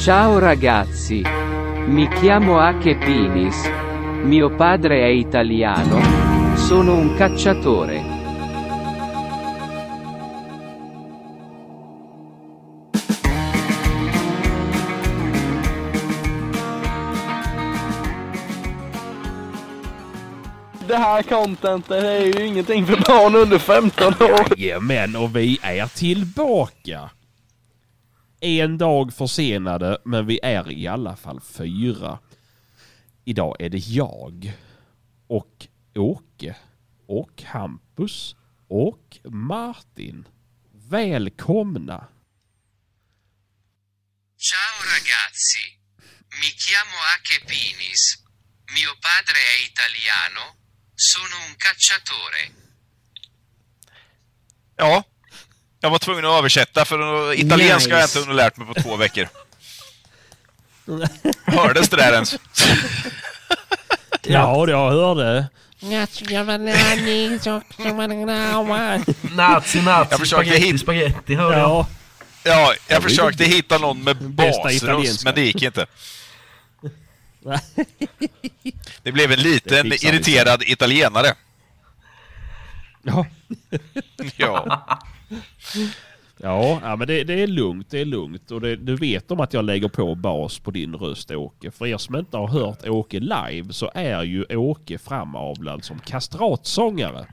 [0.00, 1.22] Ciao ragazzi.
[1.86, 3.70] Mi chiamo Ake Pinis.
[4.22, 6.56] Mio padre è italiano.
[6.56, 8.02] Sono un cacciatore.
[20.86, 24.58] Det här contentet är ju ingenting för barn under 15 år.
[24.58, 27.10] Jajamän, och vi är tillbaka.
[28.42, 32.18] En dag försenade, men vi är i alla fall fyra.
[33.24, 34.52] Idag är det jag
[35.26, 36.56] och Åke
[37.06, 38.36] och Hampus
[38.68, 40.28] och Martin.
[40.72, 42.08] Välkomna!
[44.38, 45.64] Ciao ragazzi.
[46.40, 48.22] Mi chiamo Ake Pinis.
[48.74, 50.56] Mio padre è italiano.
[50.94, 52.42] Sono un cacciatore.
[54.76, 55.04] Ja.
[55.80, 58.18] Jag var tvungen att översätta för italienska har jag Nice.
[58.18, 59.28] inte hunnit lärt mig på två veckor.
[61.44, 62.34] Hördes det där ens?
[64.22, 65.46] Ja, jag hörde.
[69.22, 71.60] Nazi, nazi, Jag försökte spaghetti, hit- spaghetti, hör jag.
[71.60, 71.86] Ja,
[72.42, 75.86] Ja, jag var ju försökte hitta någon med basröst, men det gick inte.
[79.02, 81.34] Det blev en liten irriterad italienare.
[83.02, 83.26] ja.
[84.36, 84.86] Ja.
[86.42, 88.50] Ja, ja men det, det är lugnt, det är lugnt.
[88.50, 91.70] Och det, du vet om att jag lägger på bas på din röst Åke.
[91.70, 97.26] För er som inte har hört Åke live så är ju Åke framavlad som kastratsångare.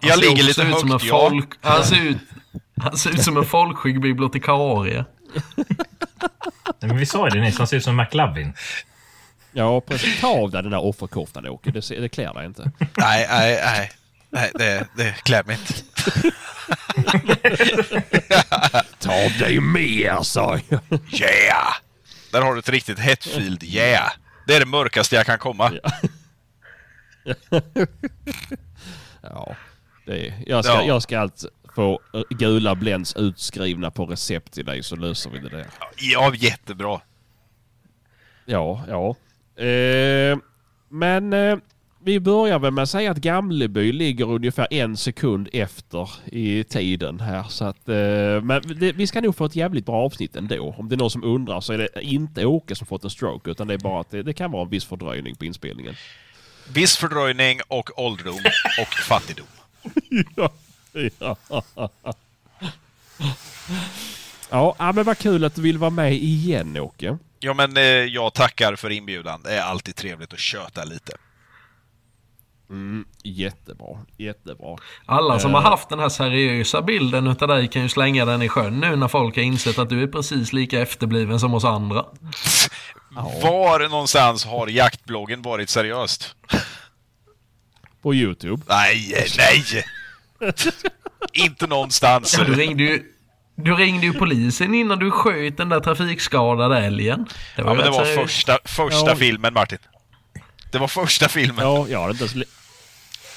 [0.00, 1.28] Jag ser ligger lite ut som en ja.
[1.30, 2.18] folk, han, ser ut,
[2.76, 5.04] han ser ut som en folkskygg bibliotekarie.
[6.80, 8.52] Nej, men vi sa ju det nyss, han ser ut som McLovin.
[9.52, 10.20] Ja, precis.
[10.20, 12.72] Ta av dig den där offerkoftan Åke, det, det klär dig inte.
[12.78, 13.90] Nej, nej, nej.
[14.30, 15.14] Nej, det, det
[15.46, 15.74] mig inte.
[18.98, 20.80] Ta av dig mer sa jag.
[21.12, 21.74] Yeah!
[22.32, 24.12] Där har du ett riktigt Hetfield yeah.
[24.46, 25.72] Det är det mörkaste jag kan komma.
[29.22, 29.56] Ja,
[30.06, 30.82] det är, jag, ska, Ja.
[30.82, 35.38] jag ska allt få eh, gula Blends utskrivna på recept till dig så löser vi
[35.38, 35.66] det där.
[35.96, 37.00] Ja, jättebra.
[38.44, 39.16] Ja, ja.
[39.64, 40.38] Eh,
[40.88, 41.56] men eh,
[42.04, 47.20] vi börjar väl med att säga att Gamleby ligger ungefär en sekund efter i tiden
[47.20, 47.44] här.
[47.48, 50.74] Så att, eh, men det, vi ska nog få ett jävligt bra avsnitt ändå.
[50.78, 53.50] Om det är någon som undrar så är det inte Åke som fått en stroke
[53.50, 55.94] utan det är bara att det, det kan vara en viss fördröjning på inspelningen.
[56.72, 58.40] Viss fördröjning och ålderdom
[58.80, 59.46] och fattigdom.
[60.36, 60.50] ja.
[61.18, 61.36] ja.
[64.50, 67.18] Ja, men vad kul att du vill vara med igen Åke.
[67.40, 69.42] Ja, men eh, jag tackar för inbjudan.
[69.42, 71.12] Det är alltid trevligt att köta lite.
[72.70, 74.76] Mm, jättebra, jättebra.
[75.06, 75.60] Alla som Eh.
[75.60, 78.96] har haft den här seriösa bilden utav dig kan ju slänga den i sjön nu
[78.96, 82.04] när folk har insett att du är precis lika efterbliven som oss andra.
[83.42, 86.34] Var någonstans har jaktbloggen varit seriöst?
[88.02, 88.62] På Youtube.
[88.68, 89.84] Nej, nej!
[91.32, 92.32] Inte någonstans.
[92.46, 93.02] Du ringde ju,
[93.56, 97.24] du ringde ju polisen innan du sköt den där trafikskadade älgen.
[97.56, 98.22] Det Ja, men det var seriöst.
[98.32, 99.16] första, första Ja.
[99.16, 99.78] filmen, Martin.
[100.72, 101.64] Det var första filmen.
[101.66, 102.48] Ja, jag hade inte ens,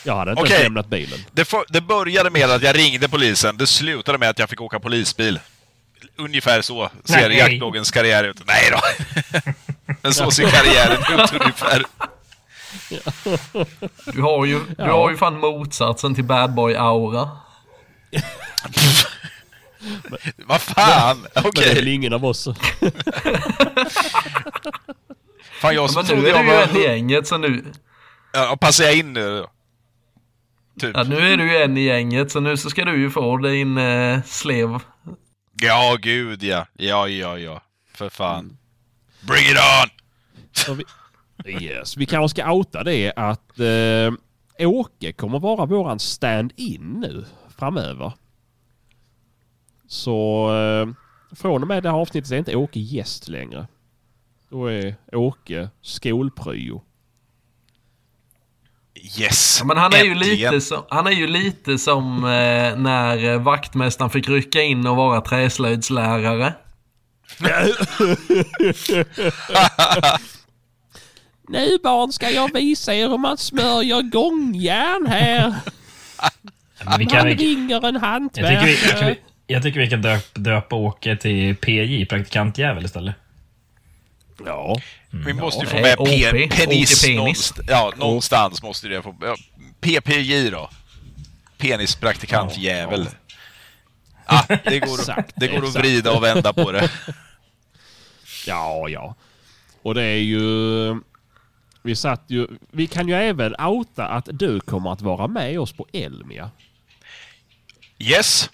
[0.04, 0.54] jag hade inte Okej.
[0.54, 1.20] ens lämnat bilen.
[1.32, 3.58] Det, för, det började med att jag ringde polisen.
[3.58, 5.40] Det slutade med att jag fick åka polisbil.
[6.16, 8.42] Ungefär så ser jaktbloggens karriär ut.
[8.46, 8.80] Nej då!
[10.02, 11.86] Men så ser karriären ut ungefär.
[14.06, 17.30] Du har ju, du har ju fan motsatsen till bad boy aura.
[20.38, 21.18] Vad fan!
[21.34, 21.72] Men det Okej.
[21.72, 22.48] är väl ingen av oss.
[25.62, 27.64] Fan, jag som Men nu är du ju en i gänget så nu...
[28.34, 29.50] Ja, passar jag in nu då?
[30.80, 30.98] Typ.
[30.98, 33.38] Ja, nu är du ju en i gänget så nu så ska du ju få
[33.38, 34.80] din eh, slev.
[35.62, 36.68] Ja, gud ja.
[36.74, 37.62] Ja, ja, ja.
[37.94, 38.58] För fan.
[39.28, 39.90] Bring it on!
[40.52, 40.84] Så vi,
[41.64, 44.14] yes, vi kanske ska outa det att eh,
[44.68, 47.26] Åke kommer vara våran stand-in nu
[47.58, 48.14] framöver.
[49.88, 50.88] Så eh,
[51.36, 53.68] från och med det här avsnittet är inte Åke gäst längre.
[54.50, 56.82] Då är Åke skolpryo.
[59.20, 59.58] Yes!
[59.60, 63.42] Ja, men han är, ju lite som, han är ju lite som eh, när eh,
[63.42, 66.54] vaktmästaren fick rycka in och vara träslöjdslärare.
[71.50, 75.54] Nu barn ska jag visa er hur man smörjer gångjärn här.
[76.86, 79.16] Men vi kan, Man ringer en jag, tycker vi, hantverkare.
[79.48, 83.16] jag tycker vi kan döp, döpa Åke till PJ, praktikantjävel istället.
[84.46, 84.80] Ja.
[85.10, 85.98] Vi måste ju få med.
[85.98, 87.16] P- penis, Penis.
[87.18, 87.68] någonstans.
[87.70, 89.16] Ja, någonstans måste det få...
[89.22, 89.36] Ja,
[89.82, 90.70] PPJ då.
[91.58, 93.10] Penispraktikant jävel.
[94.26, 96.90] Ah, det går, Exakt, det går att vrida och vända på det.
[98.48, 99.16] Ja, ja.
[99.82, 101.00] Och det är ju...
[101.82, 102.48] Vi satt ju...
[102.72, 106.52] Vi kan ju även outa att du kommer att vara med oss på Elmia.
[108.00, 108.50] Yes.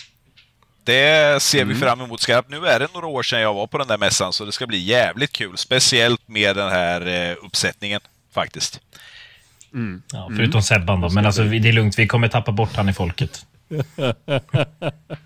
[0.89, 1.73] Det ser Mm.
[1.73, 2.49] vi fram emot skarpt.
[2.49, 4.67] Nu är det några år sedan jag var på den där mässan så det ska
[4.67, 5.57] bli jävligt kul.
[5.57, 8.01] Speciellt med den här eh, uppsättningen
[8.33, 8.79] faktiskt.
[10.11, 11.09] Ja, förutom Sebban då.
[11.09, 11.99] Men alltså, det är lugnt.
[11.99, 13.45] Vi kommer tappa bort han i folket.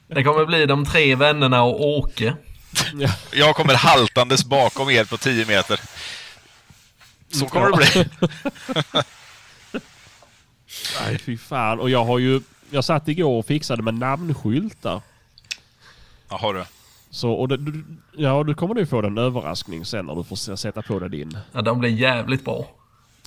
[0.08, 2.36] Det kommer bli de tre vännerna och Åke.
[3.34, 5.80] Jag kommer haltandes bakom er på 10 meter.
[7.32, 8.06] Så kommer det bli.
[11.02, 11.80] Nej, fy fan.
[11.80, 12.42] Och jag har ju...
[12.70, 15.02] Jag satt igår och fixade med namnskyltar.
[16.42, 16.64] Jaha du.
[17.10, 17.86] Så, och det, du,
[18.18, 21.38] ja, du kommer nu få en överraskning sen när du får sätta på dig din.
[21.52, 22.66] Ja, de blir jävligt bra.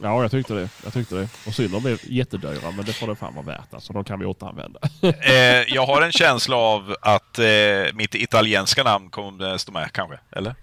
[0.02, 0.68] Ja, jag tyckte det.
[0.84, 1.28] Jag tyckte det.
[1.46, 3.74] Och synd de blev jättedyra, men det får det fan vara värt.
[3.74, 4.80] Alltså, de kan vi återanvända.
[5.02, 7.46] Eh, jag har en känsla av att eh,
[7.94, 10.18] mitt italienska namn kommer stå med kanske.
[10.30, 10.54] Eller?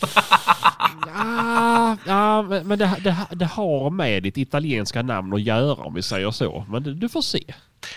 [1.06, 6.02] Ja, ja men det, det, det har med ditt italienska namn att göra om vi
[6.02, 6.64] säger så.
[6.68, 7.44] Men du får se.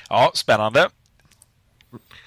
[0.09, 0.89] Ja, spännande.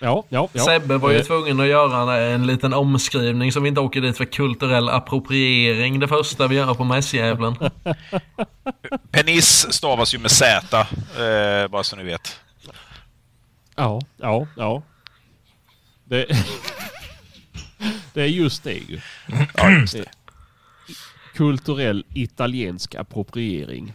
[0.00, 0.64] Ja, ja, ja.
[0.64, 4.16] Sebbe var ju Eh, tvungen att göra en liten omskrivning så vi inte åker dit
[4.16, 7.56] för kulturell appropriering det första vi gör på mässjävlen.
[9.10, 12.40] Penis stavas ju med Z, eh, bara så ni vet.
[13.76, 14.82] Ja, ja, ja.
[16.04, 16.26] Det,
[18.12, 19.00] det är just det ju.
[19.56, 20.10] Ja, just det.
[21.34, 23.94] Kulturell italiensk appropriering.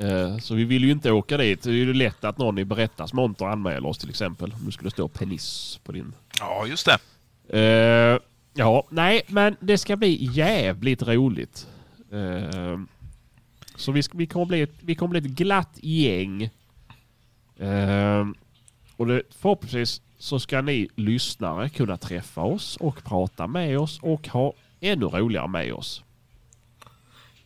[0.00, 1.62] Eh, Så vi vill ju inte åka dit.
[1.62, 4.52] Det är ju lätt att någon i Berättas monter anmäler oss till exempel.
[4.52, 6.12] Om det skulle stå penis på din.
[6.38, 6.98] Ja, just det.
[7.58, 8.18] Eh,
[8.54, 11.66] ja, nej, men det ska bli jävligt roligt.
[12.12, 12.78] Eh,
[13.76, 16.50] så vi, ska, vi, kommer bli ett, vi kommer bli ett glatt gäng.
[18.96, 24.28] Och det, förhoppningsvis så ska ni lyssnare kunna träffa oss och prata med oss och
[24.28, 26.02] ha ännu roligare med oss.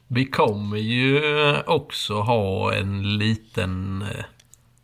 [0.08, 1.20] Vi kommer ju
[1.66, 4.24] också ha en liten, eh,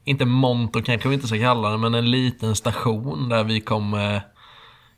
[0.05, 4.23] inte monter kanske vi inte ska kalla det, men en liten station där vi kommer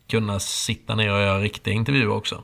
[0.09, 2.43] kunna sitta ner och göra riktiga intervjuer också.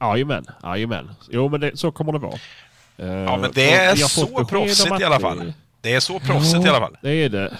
[0.00, 1.10] Jajamän, jajamän.
[1.30, 2.38] Jo men det, så kommer det vara.
[2.96, 5.52] Eh, Ja, men det är så proffsigt att i alla fall.
[5.80, 6.96] Det är så proffsigt i alla fall.
[7.02, 7.56] Det är det.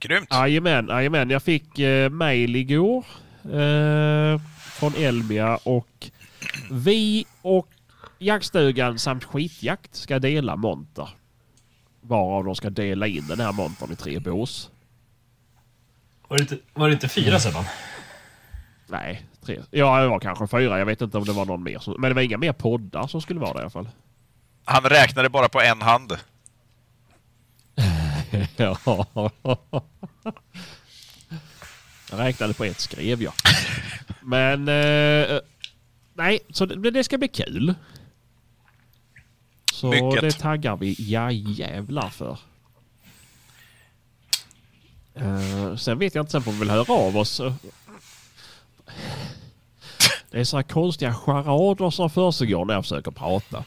[0.00, 0.28] Grymt.
[0.30, 1.30] Jajamän, jajamän.
[1.30, 3.04] Jag fick eh, mail igår
[3.44, 4.40] eh,
[4.72, 5.88] från Elmia och
[6.70, 7.68] vi och
[8.18, 11.08] jaktstugan samt skitjakt ska dela monter.
[12.00, 14.70] Varav de ska dela in den här montern i tre bås.
[16.28, 17.64] Var det inte, var det inte fyra Sebban?
[18.86, 19.60] Nej, tre.
[19.70, 20.78] Ja, det var kanske fyra.
[20.78, 21.78] Jag vet inte om det var någon mer.
[21.78, 23.88] som- Men det var inga mer poddar som skulle vara där i alla fall.
[24.64, 26.12] Han räknade bara på en hand.
[28.56, 28.76] Ja.
[32.10, 33.32] Jag räknade på ett skrev jag.
[34.22, 34.68] Men...
[34.68, 35.38] Eh,
[36.14, 37.74] nej, så det, det ska bli kul.
[39.78, 40.20] Så Mycket.
[40.20, 42.38] det taggar vi ja jävlar för.
[45.14, 47.40] Eh, sen vet jag inte, sen får vi väl höra av oss.
[50.30, 53.64] Det är så här konstiga charader som försiggår när jag försöker prata.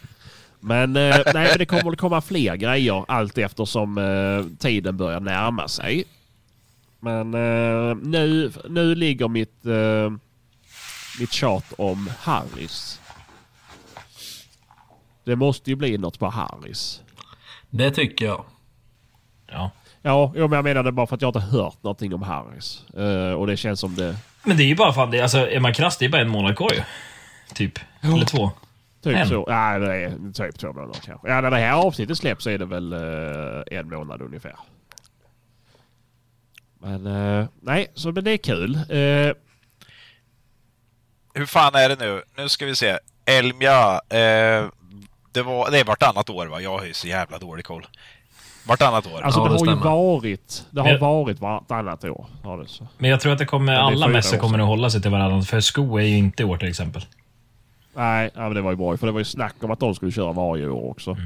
[0.59, 5.19] Men, eh, nej, men det kommer att komma fler grejer allt eftersom eh, tiden börjar
[5.19, 6.03] närma sig.
[7.00, 10.12] Men eh, nu, nu ligger mitt, eh,
[11.19, 13.00] mitt tjat om Harris.
[15.23, 17.01] Det måste ju bli något på Harris.
[17.69, 18.45] Det tycker jag.
[19.47, 19.71] Ja.
[20.01, 22.83] Ja, men jag menade bara för att jag inte hört någonting om Harris.
[22.97, 24.15] Eh, och det känns som det...
[24.43, 26.29] Men det är ju bara fan, det, alltså, är man krass, det är bara en
[26.29, 26.81] månad kvar ju.
[27.53, 27.79] Typ.
[28.01, 28.51] Eller två.
[29.03, 29.27] Typ En.
[29.27, 29.45] så.
[29.49, 31.27] Nej, det är typ två månader kanske.
[31.27, 34.55] Ja, när det här avsnittet släpps så är det väl eh, en månad ungefär.
[36.79, 38.75] Men eh, nej, så men det är kul.
[41.33, 42.21] Hur fan är det nu?
[42.37, 42.97] Nu ska vi se.
[43.25, 44.01] Elmia.
[45.31, 46.61] Det, var, det är vartannat år va?
[46.61, 47.88] Jag har ju så jävla dålig koll.
[48.67, 49.21] Vartannat år.
[49.21, 50.65] alltså Ja, det, det har ju varit.
[50.71, 52.25] Det har Men- varit vartannat år.
[52.43, 52.88] Har det så.
[52.97, 55.41] Men jag tror att det kommer, det alla mässor kommer att hålla sig till varandra.
[55.41, 57.05] För sko är ju inte i år till exempel.
[57.95, 58.97] Nej, ja, men det var ju bra.
[58.97, 61.17] För det var ju snack om att de skulle köra varje år också.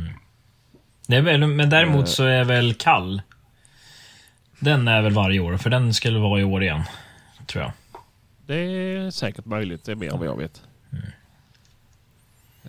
[1.07, 3.21] Det är väl, men däremot så är väl kall.
[4.59, 6.83] Den är väl varje år, för den skulle vara i år igen.
[7.47, 7.71] Tror jag.
[8.45, 9.85] Det är säkert möjligt.
[9.85, 10.62] Det är mer än vad jag vet.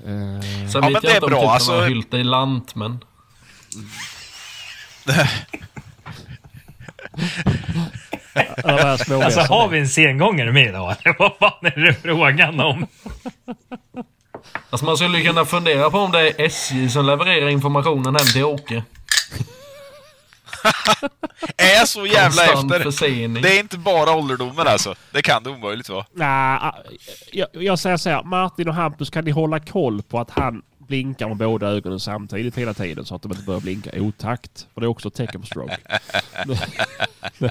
[0.04, 1.80] Eh, Sen Ja, men vet det jag är inte om bra, typ alltså-.
[1.80, 2.24] Hylte i
[8.64, 10.96] här små Alltså har vi en sengångare med idag?
[11.18, 12.86] Vad fan är det frågan om?
[14.70, 18.44] Alltså man skulle kunna fundera på om det är SJ som levererar informationen hem till
[18.44, 18.82] Åke.
[21.56, 22.90] Är så jävla Konstant efter.
[22.90, 23.42] försening.
[23.42, 24.94] Det är inte bara ålderdomen alltså.
[25.12, 26.06] Det kan det omöjligt vara.
[26.12, 26.72] Nej,
[27.32, 28.22] jag, jag säger så här.
[28.22, 32.58] Martin och Hampus, kan ni hålla koll på att han blinkar med båda ögonen samtidigt
[32.58, 34.66] hela tiden så att de inte börjar blinka i otakt?
[34.74, 35.76] För det är också ett tecken på stroke.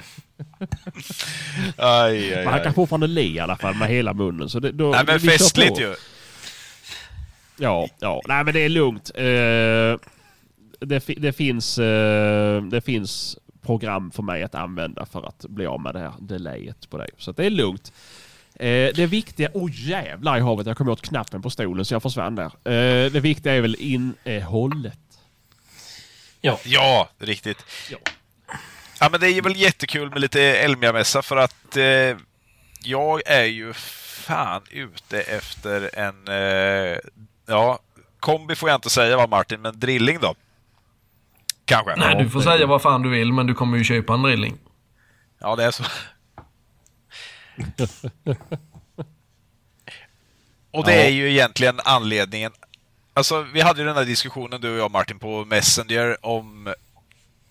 [1.77, 4.50] Aj, aj, Men han kan fortfarande le i alla fall med hela munnen.
[4.50, 5.95] Så det, då, Nej men festligt ju.
[7.57, 8.22] Ja, ja.
[8.27, 9.12] Nej men det är lugnt.
[9.15, 10.10] Eh,
[10.79, 15.82] det, det, finns, eh, det finns program för mig att använda för att bli av
[15.82, 17.10] med det här delayet på dig.
[17.17, 17.94] Så det är lugnt.
[18.55, 19.50] Eh, det viktiga...
[19.53, 20.67] Oj oh, jävlar i havet.
[20.67, 22.46] Jag kom åt knappen på stolen så jag försvann där.
[22.46, 25.00] Eh, det viktiga är väl innehållet.
[26.41, 26.60] Ja.
[26.63, 27.65] Ja, riktigt.
[27.91, 27.98] Ja.
[29.00, 32.17] Ja men det är väl jättekul med lite Elmia-mässa för att eh,
[32.84, 36.98] jag är ju fan ute efter en, eh,
[37.46, 37.79] ja,
[38.20, 40.36] kombi får jag inte säga va Martin, men drilling då?
[41.65, 41.95] Kanske?
[41.95, 44.57] Nej, du får säga vad fan du vill, men du kommer ju köpa en drilling.
[45.39, 45.84] Ja, det är så.
[50.72, 52.51] Och det är ju egentligen anledningen.
[53.13, 56.74] Alltså, vi hade ju den här diskussionen du och jag Martin på Messenger om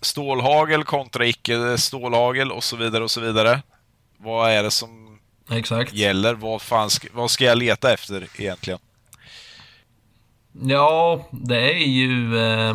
[0.00, 3.62] stålhagel kontra icke stålhagel och så vidare och så vidare.
[4.16, 5.18] Vad är det som
[5.50, 5.92] Exakt.
[5.92, 6.34] gäller?
[6.34, 8.78] Vad, fan ska, vad ska jag leta efter egentligen?
[10.62, 12.38] Ja, det är ju...
[12.38, 12.74] Eh,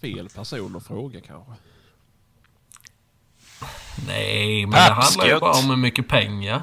[0.00, 1.52] Fel person att fråga kanske.
[4.06, 6.62] nej, men det handlar ju bara om hur mycket pengar.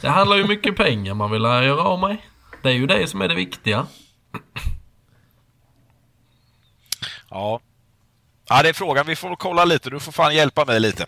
[0.00, 2.16] Det handlar ju mycket pengar man vill göra av med.
[2.62, 3.86] Det är ju det som är det viktiga.
[7.30, 7.60] Ja.
[8.48, 9.06] Ja, det är frågan.
[9.06, 9.90] Vi får kolla lite.
[9.90, 11.06] Du får fan hjälpa mig lite.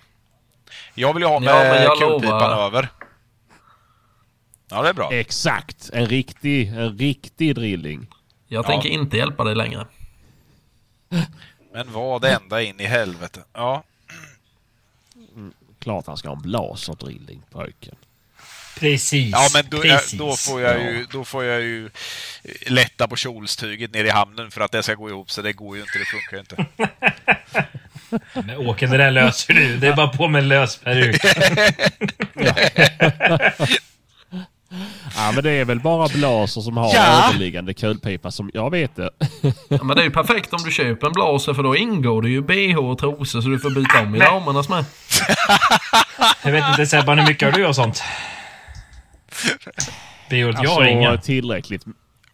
[0.95, 2.67] Jag vill ju ha Ja, med jag kulpipan lovar.
[2.67, 2.89] över.
[4.71, 5.12] Ja, det är bra.
[5.12, 5.91] Exakt.
[5.93, 8.07] En riktig, en riktig drilling.
[8.49, 8.69] Jag Ja.
[8.69, 9.87] tänker inte hjälpa dig längre.
[11.73, 13.40] Men vad ända in i helvete.
[13.52, 13.83] Ja.
[15.78, 17.95] Klart han ska ha en laserdrilling pojken.
[18.78, 19.33] Precis.
[19.33, 20.19] Ja, men då, Precis.
[20.19, 21.90] då, får jag ju, då får jag ju eh,
[22.66, 25.31] lätta på kjolstyget ner i hamnen för att det ska gå ihop.
[25.31, 25.99] Så det går ju inte.
[25.99, 26.66] Det funkar ju inte.
[28.35, 29.76] Men Åke, det där löser du.
[29.76, 31.23] Det är bara på med en lös peruk.
[35.17, 37.29] Ja men det är väl bara Blaser som har Ja.
[37.29, 38.50] överliggande kulpipa som...
[38.55, 39.11] Jag vet det.
[39.69, 42.29] Ja, men det är ju perfekt om du köper en blaser för då ingår det
[42.29, 44.85] ju bh och trosor så du får byta om i damernas med.
[46.45, 48.02] Jag vet inte Sebban, hur mycket har du och sånt?
[50.31, 51.11] Biot, jag har inga.
[51.11, 51.85] Alltså, tillräckligt...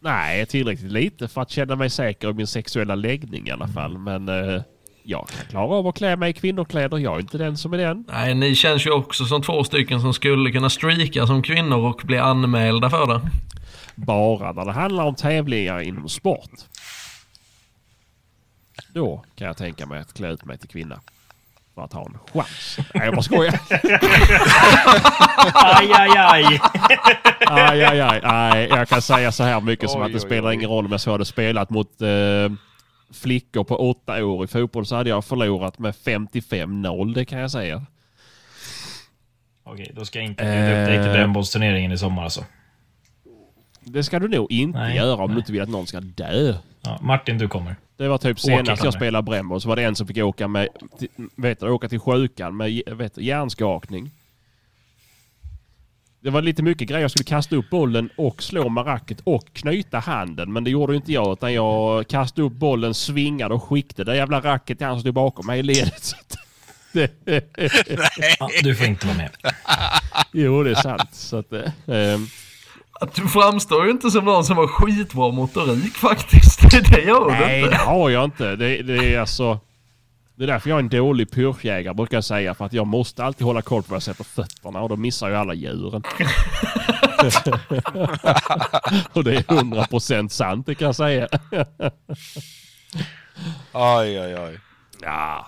[0.01, 3.99] Nej, tillräckligt lite för att känna mig säker i min sexuella läggning i alla fall.
[3.99, 4.63] Men eh,
[5.09, 6.99] jag kan klara av att klä mig i kvinnokläder.
[6.99, 8.05] Jag är inte den som är den.
[8.09, 12.01] Nej, ni känns ju också som två stycken som skulle kunna streaka som kvinnor och
[12.05, 13.21] bli anmälda för det.
[13.95, 16.51] Bara när det handlar om tävlingar inom sport.
[18.95, 21.01] Då kan jag tänka mig att klä ut mig till kvinna.
[21.75, 22.79] För att ha en chans.
[22.95, 23.61] Nej, jag bara skojar.
[25.55, 26.61] Aj, aj, aj.
[27.47, 28.21] Aj, aj, aj.
[28.25, 30.55] Nej, jag kan säga så här mycket som Oj, att det oj, spelar oj.
[30.55, 32.09] ingen roll om jag så hade spelat mot eh,
[33.13, 37.15] flickor på åtta år i fotboll så hade jag förlorat med 55-0.
[37.15, 37.87] Det kan jag säga.
[39.65, 41.13] Okej, då ska jag inte bjuda upp dig till Eh.
[41.13, 42.45] brännbollsturneringen i sommar alltså.
[43.81, 45.35] Det ska du nog inte Nej, göra om nej.
[45.35, 46.55] du inte vill att någon ska dö.
[46.81, 47.77] Ja, Martin, du kommer.
[47.97, 50.69] Det var typ senast jag spelade brännboll så var det en som fick åka med,
[51.37, 54.11] vet du, åka till sjukan med vet du, hjärnskakning.
[56.29, 57.01] Det var lite mycket grejer.
[57.01, 60.53] Jag skulle kasta upp bollen och slå med racket och knyta handen.
[60.53, 64.41] Men det gjorde inte jag utan jag kastade upp bollen, svingade och skickade det jävla
[64.41, 66.05] racket till han som stod bakom mig i ledet.
[66.05, 66.37] Så att
[66.93, 67.11] det,
[68.39, 69.31] Ja, du får inte vara med.
[70.33, 71.09] jo, det är sant.
[71.15, 72.27] Så att, eh, ehm,
[73.01, 76.61] Att du framstår ju inte som någon som har skitbra motorik faktiskt.
[76.91, 77.77] Det gör du Nej, det inte.
[77.77, 78.57] har jag inte.
[78.57, 79.61] Det, det är alltså...
[80.39, 82.55] Det är därför jag är en dålig pyrschjägare brukar jag säga.
[82.55, 85.29] För att jag måste alltid hålla koll på var jag sätter fötterna och då missar
[85.31, 86.03] jag alla djuren.
[89.13, 91.29] och det är 100% sant det kan jag säga.
[93.73, 94.59] Aj, aj, aj.
[95.03, 95.47] ja,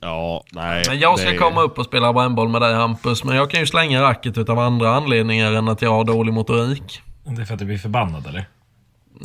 [0.00, 0.84] ja, nej.
[0.88, 3.24] Men jag ska det- komma upp och spela brännboll med dig Hampus.
[3.24, 7.02] Men jag kan ju slänga racket utav andra anledningar än att jag har dålig motorik.
[7.24, 8.48] Det är för att du blir förbannad, eller?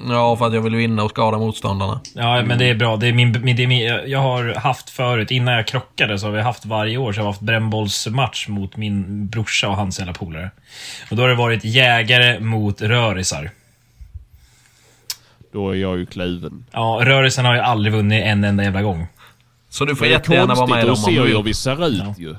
[0.10, 2.02] Ja, för att jag vill vinna och skada motståndarna.
[2.16, 2.98] Ja, men det är bra.
[2.98, 6.26] Det är min, min, det är min, jag har haft förut, innan jag krockade, så
[6.28, 10.00] har vi haft varje år så har vi haft brännbollsmatch mot min brorsa och hans
[10.00, 10.52] jävla polare.
[11.12, 13.50] Och då har det varit jägare mot rörisar.
[15.54, 16.66] Då är jag ju kluven.
[16.72, 19.08] Ja, rörisarna har ju aldrig vunnit en enda jävla gång.
[19.70, 21.18] Så du får Men det är jättegärna vara med i dem då om ser du
[21.18, 21.44] ju hur vill.
[21.44, 22.16] vi ser ut Ja.
[22.18, 22.36] ju.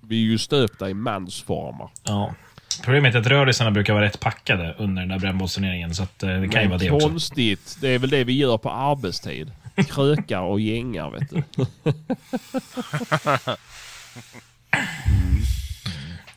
[0.00, 1.88] Vi är ju stöpta i mansformer.
[2.04, 2.34] Ja.
[2.82, 6.40] Problemet är att rörisarna brukar vara rätt packade under den där brännbollsturneringen, så att, eh,
[6.40, 7.08] det kan ju vara det också.
[7.08, 7.78] Konstigt.
[7.80, 9.52] Det är väl det vi gör på arbetstid.
[9.88, 11.42] krökar och gängar vet du.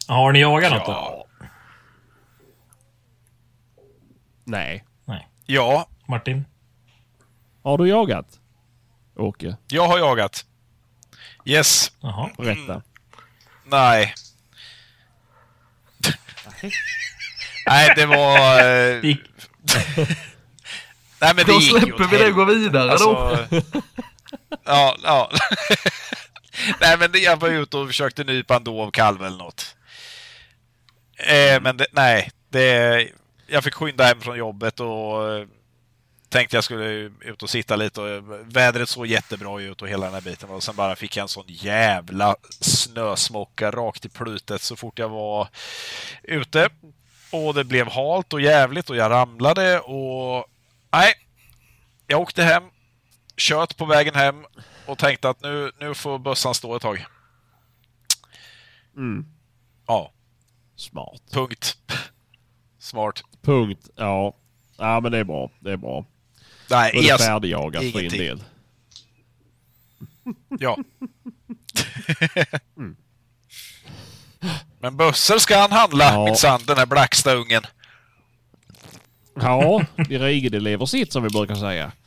[0.08, 0.92] Har ni jagat något då?
[0.92, 1.26] Ja.
[4.44, 4.84] Nej.
[5.06, 5.28] Nej.
[5.46, 6.46] ja, Martin?
[7.64, 8.40] Har du jagat?
[9.16, 10.46] Åke, jag har jagat.
[11.46, 11.92] Yes.
[12.02, 12.30] Jaha.
[12.38, 12.82] berätta.
[13.66, 14.14] Nej.
[17.68, 18.60] Nej, det var...
[18.60, 19.02] eh,
[21.22, 23.18] Nej, men det Då gick släpper vi det och går vidare då.
[23.18, 23.48] Alltså,
[24.66, 25.32] ja, ja.
[26.82, 29.76] Nej, men det- jag var ute och försökte nypa en dov kalv eller något.
[31.18, 33.08] Eh, men det, nej, det,
[33.48, 35.46] jag fick skynda hem från jobbet och eh,
[36.30, 36.86] tänkte jag skulle
[37.20, 38.02] ut och sitta lite.
[38.02, 38.24] Och,
[38.56, 40.50] vädret såg jättebra ut och hela den här biten.
[40.50, 45.10] Och sen bara fick jag en sån jävla snösmocka rakt i plutet så fort jag
[45.10, 45.48] var
[46.24, 46.70] ute.
[47.32, 50.46] Och det blev halt och jävligt och jag ramlade och...
[50.92, 51.14] Nej.
[52.08, 52.64] Jag åkte hem,
[53.38, 54.46] kört på vägen hem
[54.86, 57.06] och tänkte att nu, nu får bössan stå ett tag.
[58.98, 59.26] Mm.
[59.88, 60.12] Ja,
[60.76, 61.22] Smart.
[61.32, 61.78] punkt.
[62.80, 63.24] Smart.
[63.42, 63.90] Punkt.
[63.96, 64.36] Ja.
[64.78, 65.52] Ja men det är bra.
[65.60, 66.06] Det är bra.
[66.70, 68.20] Nej, Då är det jag, färdigjagat för ingenting.
[68.20, 68.44] del.
[70.60, 70.78] ja.
[74.80, 76.26] Men bössor ska han handla, Ja.
[76.26, 77.64] minsann, den här Blacksta-ungen.
[79.36, 81.92] Ja, i Rigede lever sitt som vi brukar säga.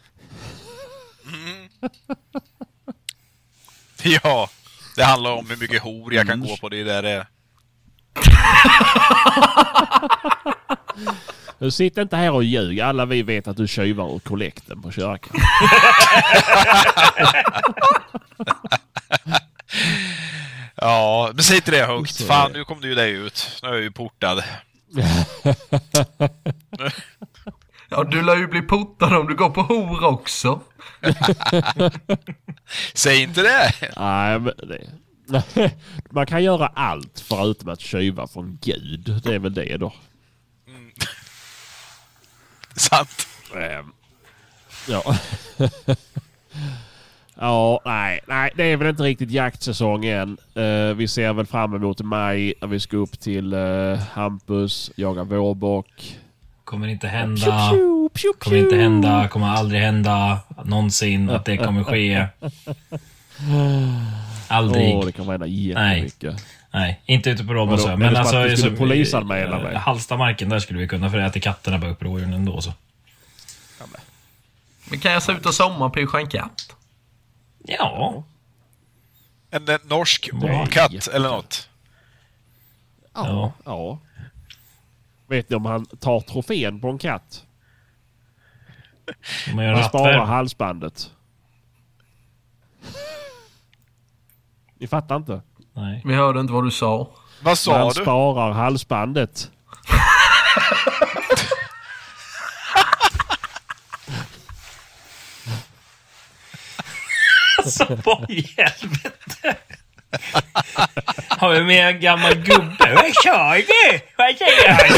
[4.04, 4.50] Ja,
[4.96, 6.68] det handlar om hur mycket hor jag kan gå på.
[6.68, 7.26] Det är där det
[11.62, 12.80] Du sitter inte här och ljug.
[12.80, 15.36] Alla vi vet att du tjuvar ur kollekten på kyrkan.
[20.74, 22.22] Ja, men säg inte det högt.
[22.22, 23.60] Fan, nu kom du ju dig ut.
[23.62, 24.42] Nu är jag ju portad.
[27.88, 30.60] Ja, du lär ju bli portad om du går på hor också.
[32.94, 33.72] Säg inte det!
[33.96, 35.72] Nej, men det...
[36.10, 39.20] Man kan göra allt förutom att tjuva från Gud.
[39.24, 39.92] Det är väl det då.
[42.76, 43.26] Sant.
[43.56, 43.92] Ehm,
[44.88, 45.16] Ja.
[47.34, 50.38] ja, nej, nej, det är väl inte riktigt jaktsäsong än.
[50.54, 55.24] Eh, vi ser väl fram emot maj när vi ska upp till uh, Hampus, jaga
[55.24, 56.18] vårbock.
[56.64, 57.70] Kommer inte Pju, hända.
[57.70, 59.28] pju, pju, Kommer inte hända.
[59.28, 60.38] Kommer aldrig hända.
[60.64, 62.26] Någonsin att det kommer ske.
[64.48, 64.96] Aldrig.
[64.96, 66.22] Åh, det kommer hända jättemycket.
[66.22, 66.36] Nej,
[67.06, 67.54] inte ute på?
[67.54, 67.88] Robbensö.
[67.88, 68.36] Men Men alltså...
[68.36, 69.76] att vi skulle polisanmäla mig.
[69.76, 71.10] Hallstamarken, där skulle vi kunna.
[71.10, 72.60] För det äter katterna bara upp rådjuren ändå.
[72.60, 72.72] Så.
[74.90, 76.76] Men kan jag se ut och sommarpyscha en katt?
[77.64, 78.24] Ja.
[79.50, 80.66] En, en norsk Nej.
[80.70, 81.68] katt eller något.
[83.14, 83.52] Ja.
[83.64, 83.98] ja.
[85.26, 87.44] Vet ni om han tar trofén på en katt?
[89.54, 91.10] Man gör Han sparar halsbandet.
[94.78, 95.42] Ni fattar inte?
[95.74, 96.02] Nej.
[96.04, 97.08] Vi hörde inte vad du sa.
[97.42, 97.94] Vad sa han du?
[98.02, 99.50] sparar halsbandet.
[107.58, 109.56] Alltså, vad i helvete?
[111.28, 112.94] Har vi med en gammal gubbe?
[112.94, 114.00] Vad sa du?
[114.16, 114.90] Vad säger han?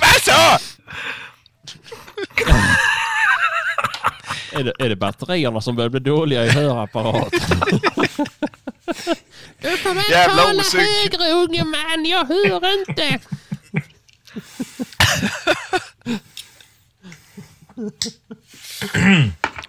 [0.00, 0.58] Vad sa?
[4.54, 7.40] Är det, är det batterierna som börjar bli dåliga i hörapparaten?
[9.60, 10.82] Du får väl Jävla tala osynk.
[10.82, 13.20] högre unge man, jag hör inte.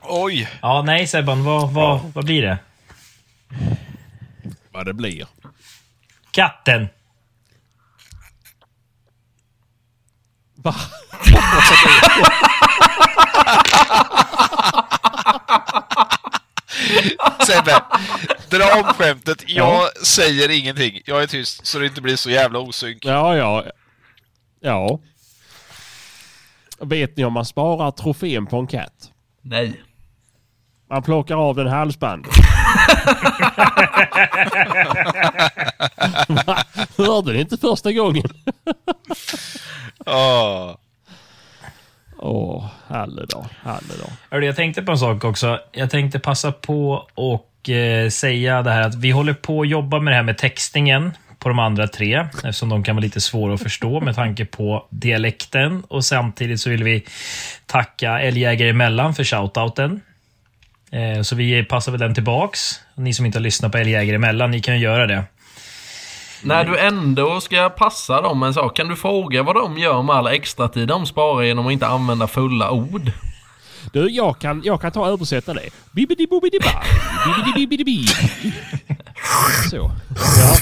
[0.01, 0.49] Oj.
[0.61, 1.43] Ja, nej Sebban.
[1.43, 2.57] Vad, vad, vad blir det?
[4.71, 5.27] Vad det blir.
[6.31, 6.87] Katten.
[10.55, 10.75] Va?
[17.45, 17.81] Sebbe,
[18.49, 19.43] dra om skämtet.
[19.47, 21.01] Jag säger ingenting.
[21.05, 23.05] Jag är tyst så det inte blir så jävla osynk.
[23.05, 23.63] Ja, ja.
[24.61, 24.99] Ja.
[26.79, 29.11] Vet ni om man sparar trofén på en katt?
[29.41, 29.81] Nej.
[30.89, 32.31] Man plockar av den halsbandet.
[36.97, 38.29] Hörde ni inte första gången?
[42.25, 42.65] Åh.
[42.87, 43.45] härlig dag.
[43.63, 43.97] Härlig
[44.31, 44.43] dag.
[44.43, 45.59] jag tänkte på en sak också.
[45.71, 49.99] Jag tänkte passa på och eh, säga det här att vi håller på att jobba
[49.99, 53.53] med det här med textningen på de andra tre, eftersom de kan vara lite svåra
[53.53, 55.83] att förstå med tanke på dialekten.
[55.87, 57.05] Och samtidigt så vill vi
[57.65, 60.01] tacka Älgjägare emellan för shoutouten.
[60.91, 62.81] Eh, så vi passar väl den tillbaks.
[62.95, 65.23] Ni som inte har lyssnat på Älgjägare emellan, ni kan ju göra det.
[66.45, 70.15] När du ändå ska passa dem en sak, kan du fråga vad de gör med
[70.15, 73.11] all extra tid de sparar genom att inte använda fulla ord?
[73.93, 75.69] Du, jag kan, jag kan ta och översätta det.
[75.91, 76.81] bibidi bobidi ba
[77.25, 78.07] bibidi bibidi bi
[79.69, 79.91] Så.
[80.37, 80.55] Ja.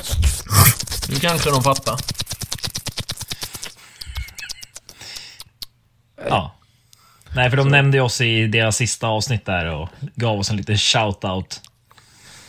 [1.09, 1.95] Nu kanske de fattar.
[6.29, 6.51] Ja.
[7.35, 10.57] Nej, för de nämnde ju oss i deras sista avsnitt där och gav oss en
[10.57, 11.59] liten shout-out.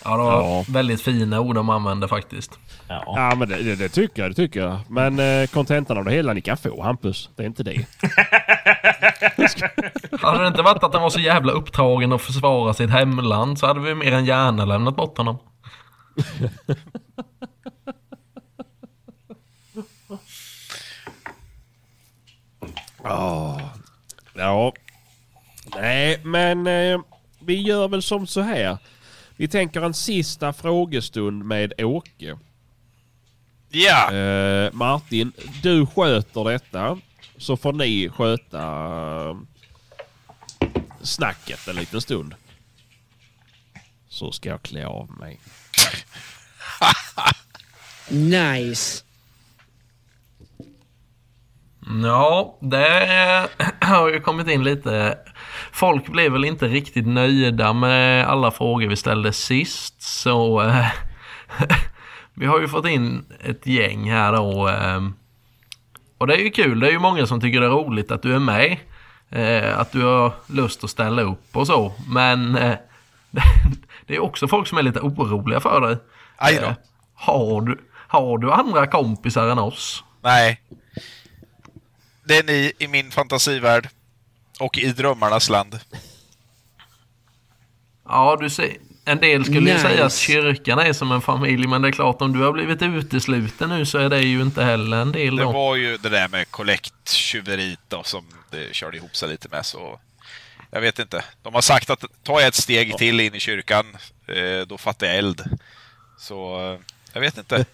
[0.05, 0.65] Ja, det var Ja.
[0.69, 2.51] väldigt fina ord de använde faktiskt.
[3.07, 3.15] Ja.
[3.31, 4.31] Ja, men det, det, det tycker jag.
[4.31, 4.79] Det tycker jag.
[4.89, 7.31] Men eh, kontentan av det hela ni kan få, Hampus.
[7.37, 7.87] Det är inte det.
[10.21, 13.67] Hade det inte varit att han var så jävla upptagen att försvara sitt hemland så
[13.67, 15.39] hade vi mer än gärna lämnat bort honom.
[24.35, 24.73] Ja.
[25.77, 27.01] Nej, men eh,
[27.41, 28.79] vi gör väl som så här.
[29.37, 32.39] Vi tänker en sista frågestund med Åke.
[33.75, 35.33] Ja, Eh, Martin,
[35.63, 36.99] du sköter detta.
[37.37, 38.63] Så får ni sköta
[39.31, 39.37] eh,
[41.03, 42.35] snacket en liten stund.
[44.09, 45.41] Så ska jag klä av mig.
[48.09, 49.05] Nice.
[52.03, 53.49] Ja, det
[53.81, 55.19] har ju kommit in lite.
[55.73, 60.03] Folk blev väl inte riktigt nöjda med alla frågor vi ställde sist.
[60.03, 60.87] Så eh,
[62.35, 64.69] vi har ju fått in ett gäng här då.
[64.69, 65.01] Eh,
[66.19, 66.81] och det är ju kul.
[66.81, 68.79] Det är ju många som tycker det är roligt att du är med.
[69.31, 71.93] Eh, att du har lust att ställa upp och så.
[72.09, 72.77] Men eh,
[74.07, 75.97] det är också folk som är lite oroliga för dig.
[76.37, 76.75] Aj då.
[77.15, 80.05] Har, du, har du andra kompisar än oss?
[80.23, 80.61] nej.
[82.27, 83.89] Det är ni i min fantasivärld.
[84.61, 85.81] Och i drömmarnas land.
[88.09, 89.89] Ja, du ser, en del skulle ju Nice.
[89.89, 92.83] säga att kyrkan är som en familj, men det är klart om du har blivit
[92.83, 95.53] utesluten nu så är det ju inte heller en del Det då.
[95.53, 100.01] var ju det där med kollekttyveriet då som det körde ihop sig lite med så...
[100.71, 101.25] Jag vet inte.
[101.43, 103.87] De har sagt att ta ett steg till in i kyrkan,
[104.27, 105.43] eh, då fattar jag eld.
[106.19, 106.79] Så, eh,
[107.13, 107.65] jag vet inte.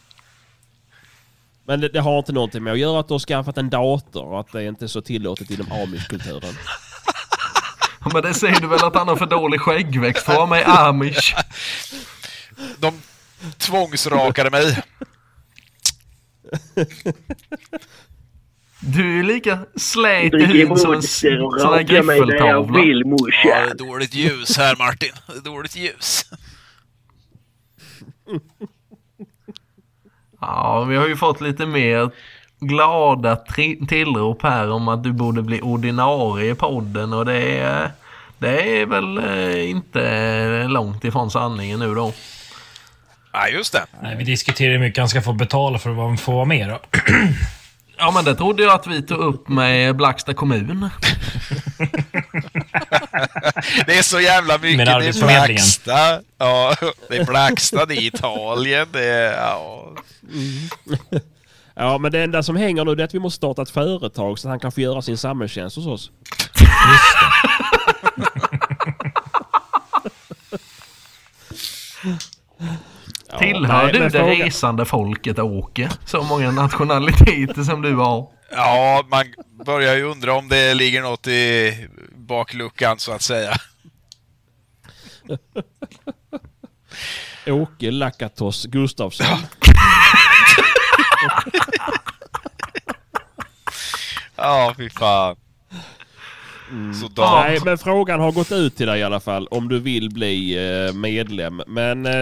[1.64, 4.24] Men det, det har inte någonting med att göra att du har skaffat en dator
[4.24, 6.54] och att det inte är så tillåtet inom amish-kulturen.
[8.12, 10.60] Men det säger du väl att han har för dålig skäggväxt för att vara med
[10.60, 11.34] i amish?
[12.78, 13.02] De
[13.58, 14.82] tvångsrakade mig.
[18.80, 21.82] Du är ju lika slät i huden som en sån här
[22.82, 23.04] vill
[23.44, 25.12] Ja, det är dåligt ljus här Martin.
[25.26, 26.24] Det är dåligt ljus.
[30.40, 32.10] Ja, vi har ju fått lite mer
[32.60, 33.36] glada
[33.88, 37.90] tillrop här om att du borde bli ordinarie i podden och det är,
[38.38, 42.12] det är väl eh, inte långt ifrån sanningen nu då.
[43.32, 43.86] Ja, just det.
[44.02, 46.80] Nej, vi diskuterar hur mycket han ska få betala för att få vara med då.
[47.98, 50.90] Ja men det trodde jag att vi tog upp med Blacksta kommun.
[53.86, 54.76] Det är så jävla mycket.
[54.76, 55.46] Med Det är.
[55.46, 56.20] Blacksta.
[56.38, 56.74] Ja,
[57.08, 59.32] det är Blacksta, det är Italien, det är...
[59.32, 59.92] Ja.
[61.74, 64.38] Ja, men det enda som hänger nu det är att vi måste starta ett företag
[64.38, 66.10] så att han kan få göra sin samhällstjänst hos oss.
[73.32, 75.90] Ja, Tillhör nej, du det fråga- resande folket Åke?
[76.04, 78.28] Så många nationaliteter som du har.
[78.50, 79.24] ja, man
[79.66, 81.72] börjar ju undra om det ligger något i
[82.16, 83.52] bakluckan så att säga.
[87.46, 89.26] Åke Lakatos Gustafsson.
[94.36, 95.36] Ja, fy fan.
[97.16, 97.42] Ja.
[97.46, 100.56] Nej, men frågan har gått ut till dig i alla fall om du vill bli
[100.86, 101.62] eh, medlem.
[101.66, 102.12] Men eh,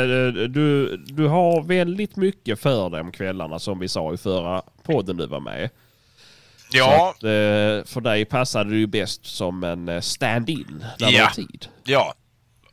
[0.49, 5.27] du, du har väldigt mycket för om kvällarna som vi sa i förra podden du
[5.27, 5.71] var med.
[6.73, 11.17] Ja, att, eh, för dig passade det ju bäst som en eh, stand-in när du
[11.17, 11.31] Ja.
[11.35, 11.67] tid.
[11.85, 12.15] ja.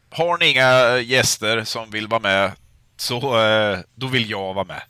[0.09, 2.51] Har ni inga gäster som vill vara med
[2.97, 4.81] så eh, då vill jag vara med.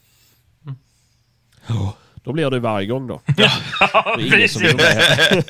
[2.23, 3.21] Då blir det varje gång då.
[3.38, 5.45] Det är ingen som vill precis.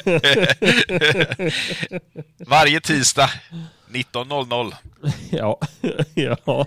[2.48, 3.30] Varje tisdag
[3.90, 4.74] 19.00.
[5.30, 5.60] Ja.
[6.14, 6.66] ja.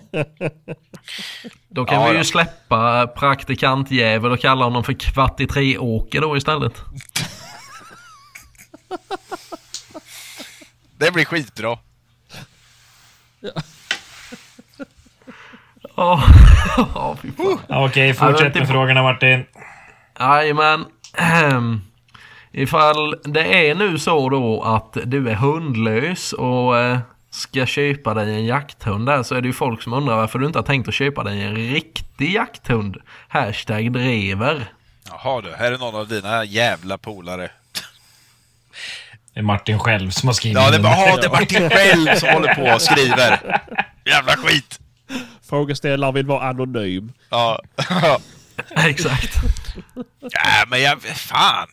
[1.69, 6.37] Då kan Ja, vi ju släppa praktikantjävel och kalla honom för kvart i tre-Åke då
[6.37, 6.73] istället.
[10.97, 11.79] Det blir skitbra.
[13.41, 13.51] Ja,
[17.23, 17.59] fy fan.
[17.69, 19.45] Okej, Ja, fortsätt med frågorna Martin.
[20.21, 20.85] Jajamän.
[22.53, 26.99] Ifall det är nu så då att du är hundlös och eh,
[27.31, 30.47] ska köpa dig en jakthund där så är det ju folk som undrar varför du
[30.47, 32.97] inte har tänkt att köpa dig en riktig jakthund.
[33.29, 34.65] Hashtag drever.
[35.11, 37.51] Jaha du, här är någon av dina jävla polare.
[39.35, 41.71] Det är Martin själv som har skrivit Ja, det är bara "Jaha, det är Martin
[41.71, 43.61] själv som håller på och skriver.
[44.05, 44.81] Jävla skit!
[45.49, 47.13] Frågeställaren vill vara anonym.
[47.31, 47.61] Ja.
[48.77, 49.35] Exakt.
[50.21, 51.03] ja, men jag...
[51.03, 51.69] Fan!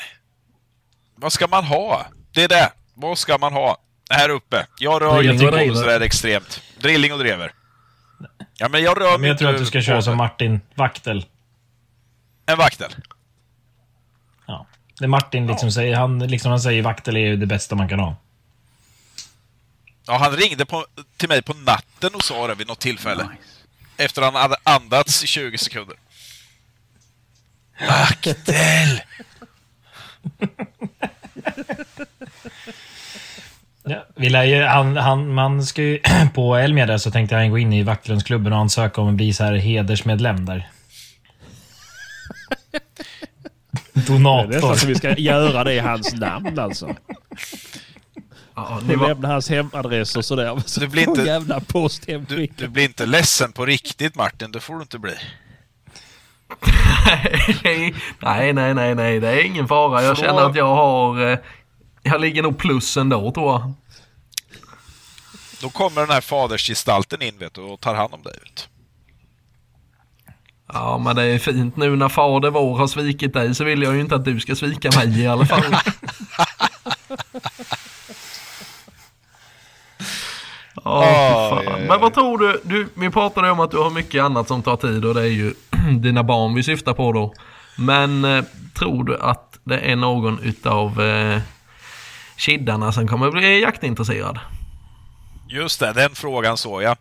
[1.15, 2.05] Vad ska man ha?
[2.31, 2.71] Det är det.
[2.93, 3.77] Vad ska man ha?
[4.09, 4.67] Här uppe.
[4.79, 5.73] Jag rör Drilling inte drever.
[5.75, 6.61] sådär extremt.
[6.79, 7.51] Drilling och drever.
[8.57, 11.25] Ja, men jag rör Men mig jag tror att du ska köra som Martin Vaktel.
[12.45, 12.95] En vaktel.
[14.47, 14.65] Ja.
[14.99, 17.99] Det Martin liksom säger, han, liksom han säger Vaktel är ju det bästa man kan
[17.99, 18.15] ha.
[20.07, 20.85] Ja, han ringde på,
[21.17, 23.27] till mig på natten och sa det vid något tillfälle.
[23.97, 25.95] Efter han hade andats i 20 sekunder.
[27.88, 29.01] Vaktel!
[33.88, 35.99] Ja, vi lär ju, han, han, man ska ju,
[36.34, 39.34] på Elmia där så tänkte han gå in i Vaktlundsklubben och ansöka om att bli
[39.34, 40.69] så här hedersmedlem där.
[43.93, 44.75] Det är nästan Donator.
[44.75, 46.95] som vi ska göra det i hans namn alltså.
[48.55, 49.07] Ja, ni var...
[49.07, 50.61] lämnar hans hemadress och sådär.
[50.65, 52.51] Så Det blir inte- jävla Du, posthemskick.
[52.57, 55.13] du blir inte ledsen på riktigt Martin, det får du inte bli.
[58.21, 59.19] nej, nej, nej, nej.
[59.19, 60.03] Det är ingen fara.
[60.03, 61.31] Jag känner att jag har...
[61.31, 61.37] eh,
[62.03, 63.73] Jag ligger nog plus ändå tror jag.
[65.61, 68.33] Då kommer den här fadersgestalten in vet du, och tar hand om dig.
[68.43, 68.55] Vet.
[68.55, 68.63] du.
[70.73, 73.93] Ja, men det är fint nu när fader vår har svikit dig så vill jag
[73.95, 75.63] ju inte att du ska svika mig i alla fall.
[80.88, 81.86] Oj, oj.
[81.88, 82.88] Men vad tror du, du?
[82.93, 85.54] Vi pratade om att du har mycket annat som tar tid och det är ju
[86.00, 87.34] dina barn vi syftar på då.
[87.78, 88.43] Men eh,
[88.80, 91.41] tror du att det är någon utav eh,
[92.38, 94.39] kiddarna som kommer bli jaktintresserad?
[95.50, 96.98] Just det, den frågan såg jag.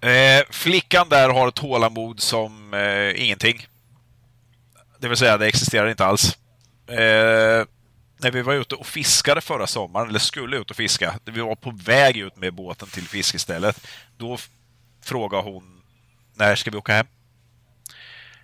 [0.00, 3.66] Eh, flickan där har tålamod som eh, ingenting.
[4.98, 6.38] Det vill säga, det existerar inte alls.
[6.88, 7.66] Eh,
[8.18, 11.54] när vi var ute och fiskade förra sommaren, eller skulle ut och fiska, vi var
[11.54, 14.38] på väg ut med båten till fiskestället, då
[15.02, 15.82] frågade hon
[16.34, 17.06] när ska vi åka hem?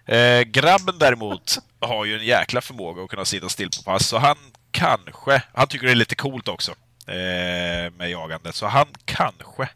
[0.07, 4.19] Eh, grabben däremot har ju en jäkla förmåga att kunna sitta still på pass, så
[4.19, 4.37] han
[4.71, 6.73] kanske, han tycker det är lite coolt också
[7.07, 9.69] eh, med jagandet, så han kanske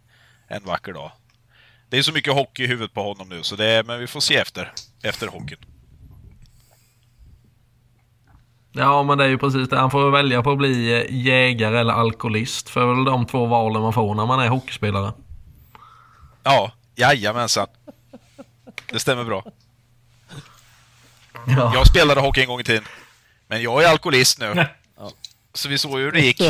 [0.49, 1.13] en vacker dag.
[1.89, 4.21] Det är så mycket hockey i huvudet på honom nu, så det, men vi får
[4.21, 5.78] se efter, efter hockeyn.
[8.73, 9.79] Ja, men det är ju precis det.
[9.79, 12.69] Han får välja på att bli eh, jägare eller alkoholist.
[12.69, 15.13] För väl de två valen man får när man är hockeyspelare.
[16.43, 17.67] Ja, jajamensan.
[18.93, 19.45] Det stämmer bra.
[21.47, 21.73] Ja.
[21.75, 22.85] Jag spelade hockey en gång i tiden.
[23.47, 24.67] Men jag är alkoholist nu.
[25.55, 26.43] Så vi såg hur det gick.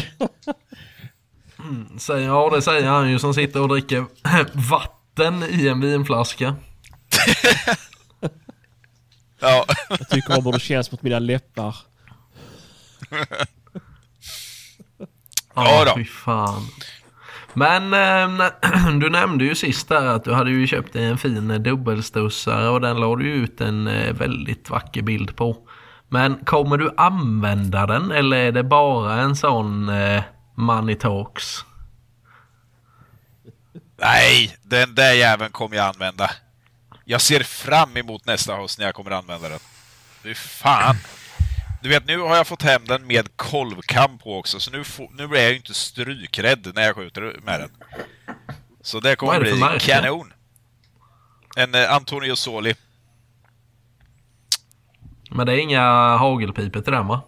[1.99, 4.07] Säger, ja, det säger han ju som sitter och dricker
[4.71, 6.57] vatten i en vinflaska.
[9.41, 11.77] Ja, Jag tycker om hur det känns mot mina läppar.
[15.55, 15.95] Ja då.
[15.97, 16.67] fy fan.
[17.55, 18.53] Men nä-
[19.01, 22.81] du nämnde ju sist där att du hade ju köpt dig en fin dubbelstussare och
[22.81, 25.57] den la du ut en eh, väldigt vacker bild på.
[26.09, 30.23] Men kommer du använda den eller är det bara en sån eh,
[30.55, 31.65] money talks?
[34.01, 36.31] nej, den där jäveln kommer jag använda.
[37.05, 39.59] Jag ser fram emot nästa höst när jag kommer använda den.
[40.23, 40.97] Fy fan.
[41.81, 45.11] Du vet, nu har jag fått hem den med kolvkam på också, så nu, får,
[45.13, 47.71] nu är jag ju inte strykrädd när jag skjuter med den.
[48.81, 49.87] Så det kommer bli märke?
[49.87, 50.33] kanon.
[51.57, 52.75] En eh, Antonio Soli.
[55.31, 57.23] Men det är inga hagelpipor till den va?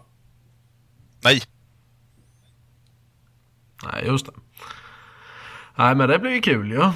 [1.23, 1.41] Nej,
[3.83, 4.31] Nej, just det.
[5.75, 6.75] Nej, men det blir ju kul ju.
[6.75, 6.93] Ja.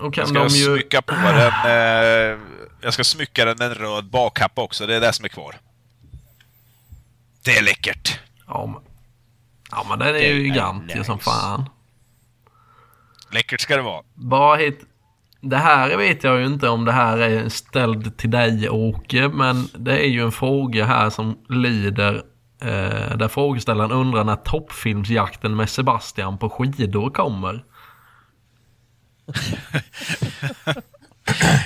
[0.00, 0.64] Och kan jag ska de ju...
[0.64, 1.52] smycka på den...
[1.66, 2.38] Eh,
[2.80, 5.56] jag ska smycka den en röd bakkappa också, det är det som är kvar.
[7.46, 8.20] Det är läckert.
[8.46, 8.82] Ja, men,
[9.70, 11.68] ja, men den är ju gigantisk som fan.
[13.30, 14.02] Läckert ska det vara.
[14.14, 14.80] Bara hit...
[15.40, 19.68] Det här vet jag ju inte om det här är ställd till dig Åke, men
[19.74, 22.14] det är ju en fråga här som lyder
[22.60, 27.64] eh, där frågeställaren undrar när toppfilmsjakten med Sebastian på skidor kommer.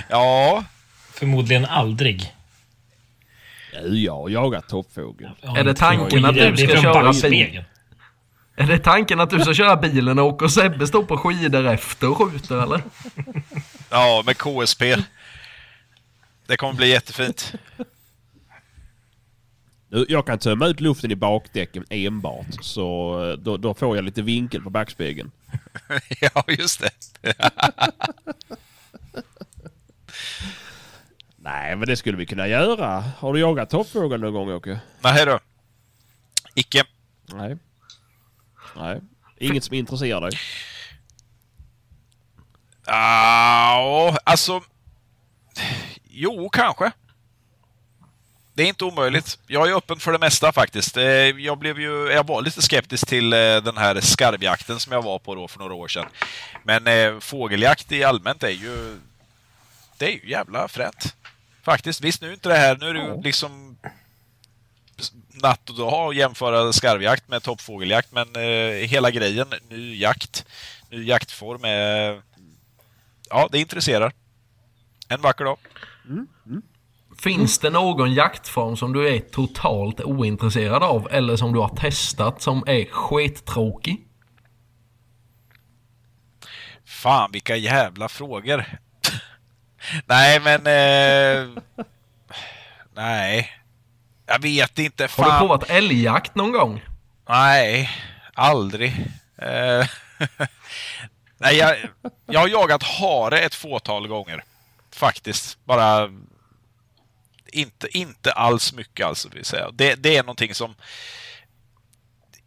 [0.09, 0.65] Ja,
[1.13, 2.35] Förmodligen aldrig.
[3.73, 5.31] Jag har jagat toppfågel.
[5.43, 7.03] Ja, Är det tanken att du ska köra bil?
[7.05, 7.65] backspegeln.
[8.57, 11.67] Är det tanken att du ska köra bilen och åka och Sebbe står på skidor
[11.67, 12.83] efter och skjuter eller?
[13.91, 14.97] ja, med KSP.
[16.47, 17.53] Det kommer bli jättefint.
[19.89, 22.47] Nu, Jag kan tömma ut luften i bakdäcken enbart.
[22.61, 25.31] Så eh, då, då får jag lite vinkel på backspegeln.
[26.21, 26.91] ja, just det.
[31.43, 33.01] Nej, men det skulle vi kunna göra.
[33.19, 34.81] Har du jagat toppfågel någon gång Åke?
[35.01, 35.39] Nej då.
[36.55, 36.85] Icke.
[37.27, 37.57] Nej.
[38.77, 39.01] Nej.
[39.39, 40.31] Inget som intresserar dig?
[42.87, 44.61] Ja, alltså...
[46.11, 46.91] Jo, kanske.
[48.55, 49.39] Det är inte omöjligt.
[49.47, 50.97] Jag är öppen för det mesta faktiskt.
[50.97, 55.03] Eh, Jag, blev ju, jag var lite skeptisk till eh, den här skarvjakten som jag
[55.03, 56.07] var på då för några år sedan.
[56.65, 59.01] Men eh, fågeljakt i allmänt är ju...
[60.01, 61.17] Det är ju jävla fränt.
[61.63, 62.01] Faktiskt.
[62.01, 62.77] Visst, nu är inte det här...
[62.77, 63.77] Nu är det ju liksom
[65.43, 70.47] natt och dag att jämföra skarvjakt med toppfågeljakt, men eh, hela grejen, ny jakt,
[70.91, 72.23] ny jaktform är...
[73.31, 74.13] Ja, det intresserar.
[75.09, 75.59] En vacker dag.
[77.19, 82.43] Finns det någon jaktform som du är totalt ointresserad av eller som du har testat
[82.43, 84.07] som är skittråkig?
[86.85, 88.67] Fan, vilka jävla frågor.
[90.07, 90.67] Nej, men...
[90.67, 91.63] Eh,
[92.95, 93.51] nej.
[94.27, 95.03] Jag vet inte.
[95.03, 95.39] Har du Fan.
[95.39, 96.85] provat älgjakt någon gång?
[97.29, 97.91] Nej,
[98.35, 99.07] aldrig.
[99.39, 99.87] Eh,
[101.39, 101.77] nej, jag,
[102.27, 104.45] jag har jagat hare ett fåtal gånger.
[104.91, 105.59] Faktiskt.
[105.65, 106.11] Bara...
[107.53, 109.71] Inte, inte alls mycket alltså, vill säga.
[109.71, 110.75] Det, det är någonting som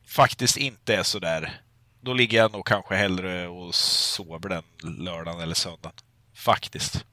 [0.08, 1.62] faktiskt inte är så där.
[2.02, 4.64] Då ligger jag nog kanske hellre och sover den
[5.04, 5.96] lördagen eller söndagen.
[6.36, 7.06] Faktiskt.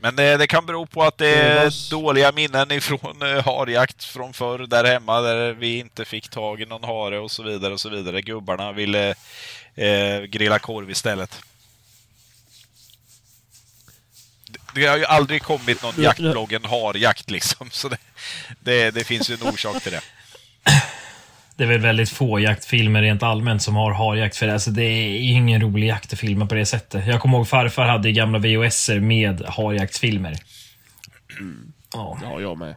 [0.00, 4.32] Men det, det kan bero på att det är dåliga minnen ifrån eh, harjakt från
[4.34, 7.80] förr där hemma där vi inte fick tag i någon hare och så vidare och
[7.80, 8.22] så vidare.
[8.22, 9.14] Gubbarna ville
[9.74, 11.40] eh, grilla korv istället.
[14.50, 17.70] Det- Det har ju aldrig kommit någon Ja, jaktblogg, en harjakt liksom.
[17.72, 17.98] Så det,
[18.60, 20.00] det, det finns ju en orsak till det.
[21.58, 24.36] Det är väl väldigt få jaktfilmer rent allmänt som har harjakt.
[24.36, 27.06] För alltså, det är ingen rolig jakt att filma på det sättet.
[27.06, 30.36] Jag kommer ihåg farfar hade gamla VHSer med harjaktsfilmer.
[31.92, 32.68] Ja, Det har jag med.
[32.68, 32.74] det,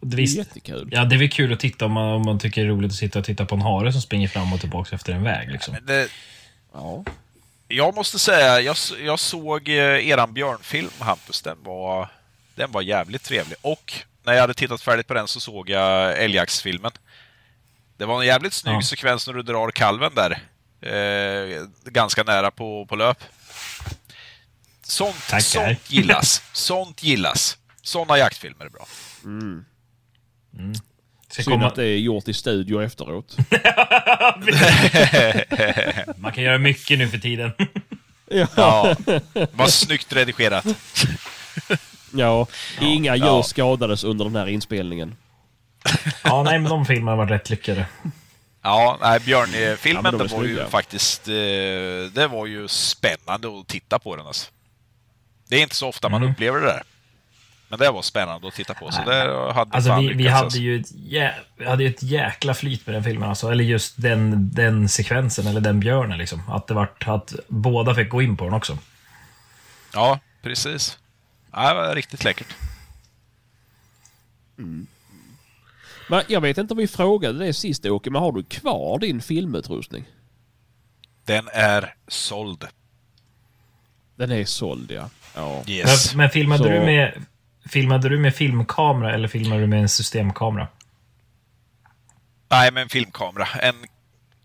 [0.00, 0.36] Det är visst.
[0.38, 0.88] jättekul.
[0.92, 2.90] Ja, det är väl kul att titta om man, om man tycker det är roligt
[2.92, 5.50] att sitta och titta på en hare som springer fram och tillbaka efter en väg.
[5.52, 5.74] Liksom.
[5.74, 6.08] Men det,
[6.72, 7.04] Ja.
[7.68, 11.42] Jag måste säga, jag, jag såg eh, eran björnfilm, Hampus.
[11.42, 12.08] Den var,
[12.54, 13.56] den var jävligt trevlig.
[13.62, 13.92] Och
[14.30, 16.90] när jag hade tittat färdigt på den så såg jag älgjaktsfilmen.
[17.96, 18.82] Det var en jävligt snygg Ja.
[18.82, 20.30] sekvens när du drar kalven där.
[20.82, 23.24] Eh, ganska nära på, på löp.
[24.82, 25.40] Sånt, Tackar.
[25.40, 26.42] sånt gillas.
[26.52, 27.58] Sånt gillas.
[27.82, 28.86] Såna jaktfilmer är bra.
[31.28, 33.36] Ska Synd komma, att det är gjort i studio efteråt.
[36.16, 37.52] man kan göra mycket nu för tiden.
[38.56, 38.96] Ja,
[39.52, 40.64] vad snyggt redigerat.
[42.14, 42.46] Ja,
[42.80, 43.42] inga djur Ja.
[43.42, 45.16] skadades under den här inspelningen.
[46.24, 47.86] ja, nej, men de filmerna var rätt lyckade.
[48.62, 51.28] Ja, nej, Ja, Björn-filmen, men de är den var ju faktiskt...
[51.28, 51.32] Eh,
[52.12, 54.50] det var ju spännande att titta på den alltså.
[55.48, 56.32] Det är inte så ofta man Mm.
[56.32, 56.82] upplever det där.
[57.68, 60.58] Men det var spännande att titta på, så det hade Alltså vi, vi hade alltså.
[60.58, 63.50] ju ett, jä, vi hade ju ett jäkla flyt med den filmen alltså.
[63.50, 66.42] Eller just den, den sekvensen, eller den björnen liksom.
[66.50, 68.78] Att det vart, att båda fick gå in på den också.
[69.94, 70.98] Ja, precis.
[71.52, 72.56] Ja, det var riktigt läckert.
[76.08, 79.22] Men jag vet inte om vi frågade det sist Åke, men har du kvar din
[79.22, 80.04] filmutrustning?
[81.24, 82.66] Den är såld.
[84.16, 85.10] Den är såld ja.
[85.34, 85.64] ja.
[85.66, 86.10] Yes.
[86.14, 87.22] Men, men filmade, Så- du med,
[87.68, 90.68] filmade du med filmkamera eller filmade du med en systemkamera?
[92.48, 93.48] Nej, men filmkamera.
[93.62, 93.74] En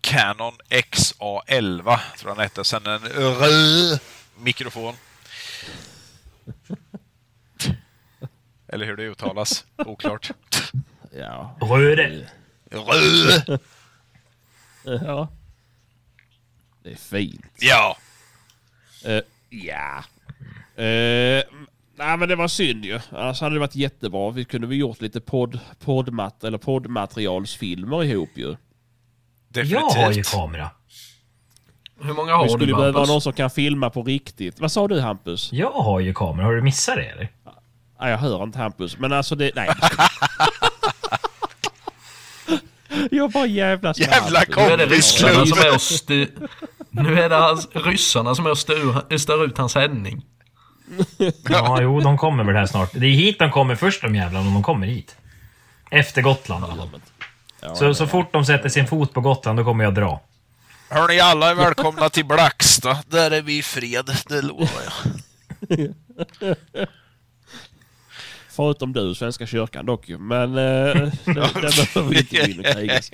[0.00, 2.64] Canon XA11, tror jag den hette.
[2.64, 3.98] Sen en röd
[4.38, 4.94] mikrofon.
[8.68, 9.64] Eller hur det uttalas.
[9.76, 10.30] Oklart.
[11.18, 11.56] Ja.
[11.60, 12.28] Röde!
[12.70, 13.60] Röd!
[14.84, 15.28] ja.
[16.82, 17.52] Det är fint.
[17.58, 17.96] Ja.
[19.04, 20.04] Eh, ja.
[20.78, 21.42] Uh,
[21.94, 23.00] nej men det var synd ju.
[23.10, 24.30] Annars hade det varit jättebra.
[24.30, 28.56] Vi kunde vi gjort lite podd, poddmat eller poddmaterialsfilmer ihop ju.
[29.52, 30.30] Jag har ju Definitivt.
[30.30, 30.70] kamera.
[32.00, 33.08] Hur många Vi har skulle du behöva Hampus?
[33.08, 34.60] någon som kan filma på riktigt.
[34.60, 35.52] Vad sa du Hampus?
[35.52, 36.46] Jag har ju kamera.
[36.46, 37.28] Har du missat det eller?
[38.00, 38.98] Nej, jag hör inte Hampus.
[38.98, 39.50] Men alltså det...
[39.54, 39.68] Nej.
[43.10, 44.56] jag bara jävlas med Jävla Hampus.
[44.56, 46.28] Nu är det ryssarna som är och styr...
[46.90, 50.24] Nu är det hans, ryssarna som är och styr, stör ut hans sändning.
[51.48, 52.90] Ja, jo, de kommer väl här snart.
[52.92, 55.16] Det är hit de kommer först de jävlarna, om de kommer hit.
[55.90, 56.64] Efter Gotland.
[57.74, 60.20] så, så fort de sätter sin fot på Gotland, då kommer jag dra.
[60.88, 62.98] Hörni, alla är välkomna till Blacksta.
[63.08, 64.68] Där är vi i fred, det lovar
[65.68, 65.94] jag.
[68.48, 70.18] Förutom du, Svenska kyrkan dock ju.
[70.18, 73.12] Men eh, där behöver vi inte gå in och krigas.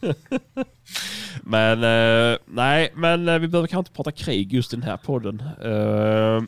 [1.42, 4.96] men eh, nej, men eh, vi behöver kanske inte prata krig just i den här
[4.96, 5.40] podden.
[5.62, 6.42] Eh,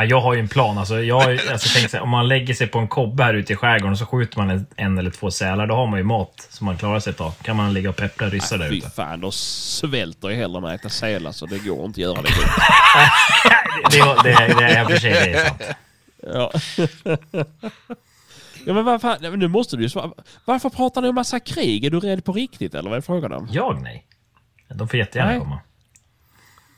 [0.00, 0.78] Ja, jag har ju en plan.
[0.78, 3.34] Alltså, jag ju- alltså, tänk så här, om man lägger sig på en kobbe här
[3.34, 5.98] ute i skärgården och så skjuter man en, en eller två sälar, då har man
[5.98, 7.32] ju mat som man klarar sig ett tag.
[7.42, 8.90] Kan man ligga och peppra ryssar där Fy ute.
[8.90, 12.22] fan, då svälter jag hellre än att äta sälar så det går inte att göra
[12.22, 12.28] det.
[13.90, 15.62] Det, det, det, det är i och för sig det är sant.
[16.22, 16.50] Ja.
[18.66, 20.10] ja men vad fan, nu måste du ju svara.
[20.44, 21.84] Varför pratar ni om massa krig?
[21.84, 23.48] Är du rädd på riktigt eller vad är frågan om?
[23.52, 24.06] Jag nej.
[24.74, 25.40] De får jättegärna Nej.
[25.40, 25.60] komma.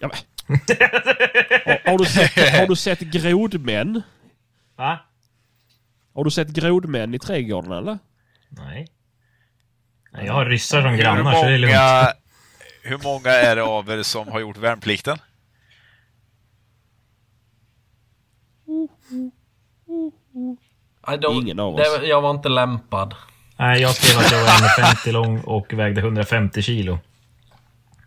[0.01, 0.17] Ja, men.
[0.51, 4.03] Har, har, du sett, har du sett grodmän?
[4.77, 4.99] Va?
[6.15, 7.99] Har du sett grodmän i trädgården eller?
[8.49, 8.87] Nej.
[10.13, 10.27] nej.
[10.27, 11.75] Jag har ryssar som Hur grannar, så det är lugnt.
[11.75, 12.13] många,
[12.83, 15.19] hur många är det av er som har gjort värnplikten?
[21.21, 22.01] De, Ingen av oss.
[22.01, 23.15] det, jag var inte lämpad.
[23.57, 26.99] Nej, jag skrev att jag var 1,50 lång och vägde 150 kilo.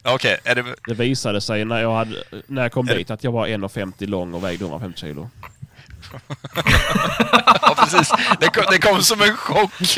[0.03, 0.75] Okej, är det...
[0.87, 4.33] Det visade sig när jag, hade, när jag kom dit att jag var 1,50 lång
[4.33, 5.29] och vägde 150 kilo.
[7.61, 8.11] Ja, precis.
[8.39, 9.71] Det kom, det kom som en chock.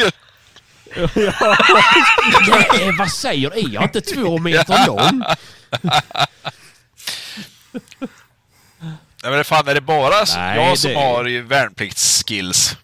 [2.47, 3.59] Nej, vad säger du?
[3.59, 5.23] Är jag inte två meter lång?
[9.23, 12.77] Nej, men fan, är det bara Nej, jag som det- har ju värnpliktsskills?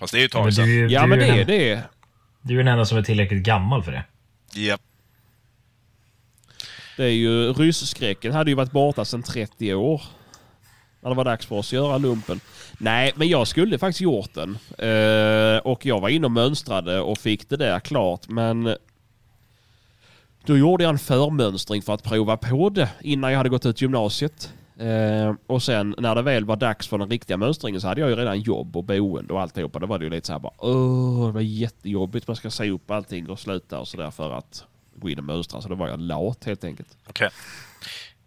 [0.00, 0.88] Fast det är ju ett tag sedan.
[0.90, 1.82] Ja men det är det.
[2.42, 4.04] du är den enda som är tillräckligt gammal för det.
[4.52, 4.80] Japp.
[6.96, 10.02] Det är ju rysskräcken hade ju varit borta sedan 30 år.
[11.00, 12.40] När det var dags för oss att göra lumpen.
[12.78, 14.58] Nej, men jag skulle faktiskt gjort den.
[14.78, 18.28] Eh, och jag var inne och mönstrade och fick det där klart.
[18.28, 18.76] Men
[20.46, 23.82] då gjorde jag en förmönstring för att prova på det innan jag hade gått ut
[23.82, 24.52] gymnasiet.
[24.78, 28.10] Eh, och sen när det väl var dags för den riktiga mönstringen så hade jag
[28.10, 29.78] ju redan jobb och boende och alltihopa.
[29.78, 32.26] Då var det ju lite så här bara åh, det var jättejobbigt.
[32.26, 34.64] Man ska säga upp allting och sluta och sådär för att
[35.00, 35.60] gå in och mönstra.
[35.62, 36.88] Så då var jag lat helt enkelt.
[37.08, 37.30] Okej.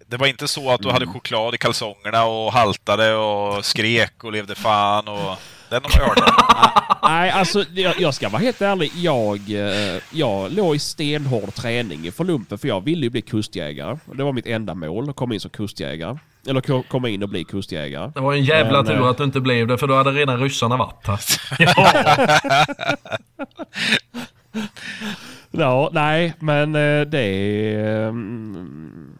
[0.07, 4.31] Det var inte så att du hade choklad i kalsongerna och haltade och skrek och
[4.31, 5.37] levde fan och...
[5.69, 6.99] Den har ju hört.
[7.03, 8.91] Nej, alltså jag, jag ska vara helt ärlig.
[8.95, 13.97] Jag, eh, jag låg i stenhård träning för lumpen för jag ville ju bli kustjägare.
[14.13, 16.17] Det var mitt enda mål, att komma in som kustjägare.
[16.47, 18.11] Eller ko- komma in och bli kustjägare.
[18.15, 20.11] Det var en jävla Men, tur eh, att du inte blev det, för då hade
[20.11, 21.19] redan ryssarna varit här.
[24.53, 24.65] Ja,
[25.91, 28.07] nej, men eh, det är...
[28.09, 29.17] mm,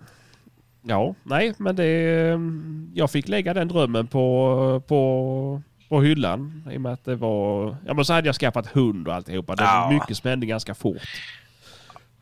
[0.86, 2.29] Ja, nej, men det...
[2.34, 6.67] mm, Jag fick lägga den drömmen på, på, på hyllan.
[6.71, 7.75] I och med att det var...
[7.86, 9.55] Ja, men så hade jag skaffat hund och alltihopa.
[9.55, 9.89] Det Ja.
[9.93, 11.01] mycket spänning ganska fort.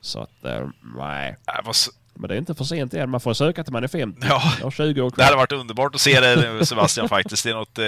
[0.01, 1.36] Så att, eh, nej.
[1.47, 1.74] Nej,
[2.14, 3.09] Men det är inte för sent än.
[3.09, 4.20] Man får söka till man är 50.
[4.30, 4.41] Ja.
[4.57, 5.26] Jag har 20 år Det kvar.
[5.26, 7.45] hade varit underbart att se det Sebastian faktiskt.
[7.45, 7.80] I något...
[7.80, 7.86] Eh,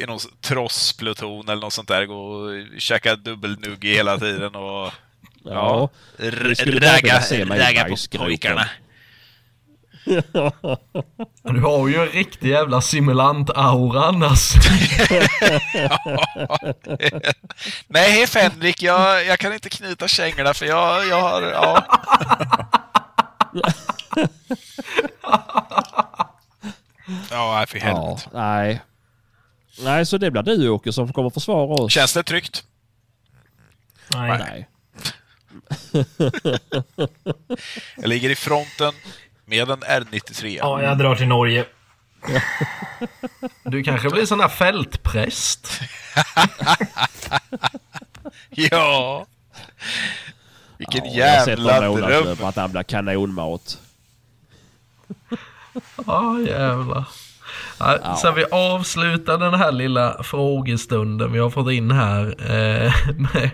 [0.00, 2.04] i någon trosspluton eller något sånt där.
[2.06, 4.92] Gå och käka dubbelnugg hela tiden och...
[5.44, 5.88] Ja.
[6.56, 8.68] skulle ragga, se mig i ragga på pojkarna.
[11.42, 14.52] Du har ju en riktig jävla simulant-aura annars.
[17.88, 21.42] Nej, Fenrik, jag, jag kan inte knyta kängorna för jag, jag har...
[21.42, 21.86] Ja.
[27.30, 28.28] Ja, nej, för Ja, helvete.
[28.32, 28.80] nej.
[29.80, 31.92] Nej, så det blir du Åke som kommer försvara oss.
[31.92, 32.64] Känns det tryggt?
[34.14, 34.38] Nej.
[34.38, 34.68] Nej.
[37.96, 38.92] Jag ligger i fronten
[39.44, 40.56] med en R93.
[40.60, 41.64] Ja, jag drar till Norge.
[43.64, 45.80] Du kanske blir sån här fältpräst.
[48.50, 49.26] Ja!
[50.78, 52.36] Vilken Ja, jag jävla dröm!
[52.36, 53.78] på att han blir kanonmat.
[56.06, 57.04] Ja, jävlar.
[57.78, 62.26] Ja, Så vi avslutar den här lilla frågestunden vi har fått in här.
[62.52, 63.50] Eh, med,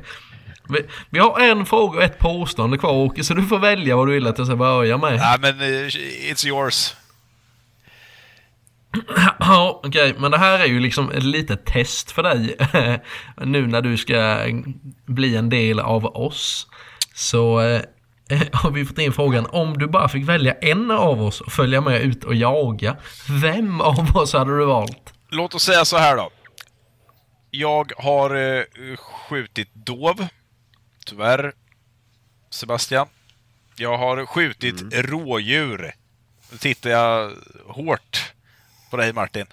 [1.11, 4.13] vi, har en fråga och ett påstående kvar Åke, så du får välja vad du
[4.13, 5.15] vill att jag ska börja med.
[5.15, 5.87] Ja, men eh,
[6.31, 6.95] it's yours.
[9.39, 12.57] Ja, okej, men det här är ju liksom ett litet test för dig.
[13.37, 14.39] nu när du ska
[15.07, 16.67] bli en del av oss.
[17.15, 17.83] Så eh,
[18.53, 21.81] har vi fått in frågan, om du bara fick välja en av oss och följa
[21.81, 22.97] med ut och jaga,
[23.43, 25.13] vem av oss hade du valt?
[25.31, 26.31] Låt oss säga så här då.
[27.51, 28.63] Jag har eh,
[28.97, 30.27] skjutit dov.
[31.05, 31.53] Tyvärr.
[32.51, 33.09] Sebastian.
[33.77, 35.95] Jag har skjutit rådjur.
[36.51, 37.33] Nu tittar jag
[37.67, 38.33] hårt
[38.91, 39.47] på dig Martin.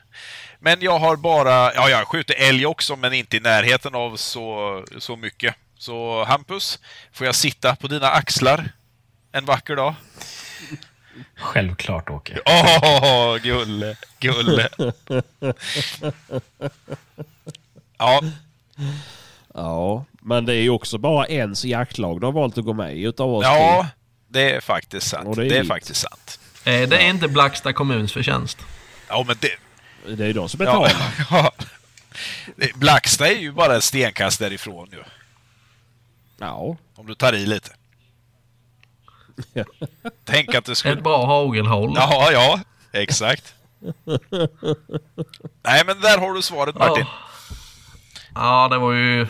[0.59, 4.15] Men jag har bara, ja jag har skjutit älg också men inte i närheten av
[4.15, 5.55] så, så mycket.
[5.77, 6.79] Så Hampus,
[7.11, 8.69] får jag sitta på dina axlar
[9.31, 9.93] en vacker dag?
[11.35, 12.39] Självklart Åke.
[12.45, 14.69] Åh, gulle, gulle.
[17.97, 18.21] Ja,
[19.53, 22.97] Ja, men det är ju också bara ens jaktlag du har valt att gå med
[22.97, 23.89] i utav oss ja, tre.
[24.27, 25.27] det är faktiskt sant.
[25.27, 25.67] Och det Det är är, hit.
[25.67, 26.39] faktiskt sant.
[26.63, 28.57] Eh, det är inte Blacksta kommuns förtjänst.
[29.09, 29.49] Ja, men det...
[30.15, 31.25] Det är ju de som Ja, betalar.
[31.29, 31.51] ja.
[32.75, 35.03] Blacksta är ju bara ett stenkast därifrån ju.
[36.37, 36.75] Ja.
[36.95, 37.69] Om du tar i lite.
[40.25, 40.93] Tänk att det skulle...
[40.93, 41.93] Ett bra hagelhåll.
[41.95, 42.59] Ja, ja.
[42.91, 43.53] Exakt.
[45.63, 47.05] Nej, men där har du svaret Martin.
[48.35, 49.27] Ja, det var ju...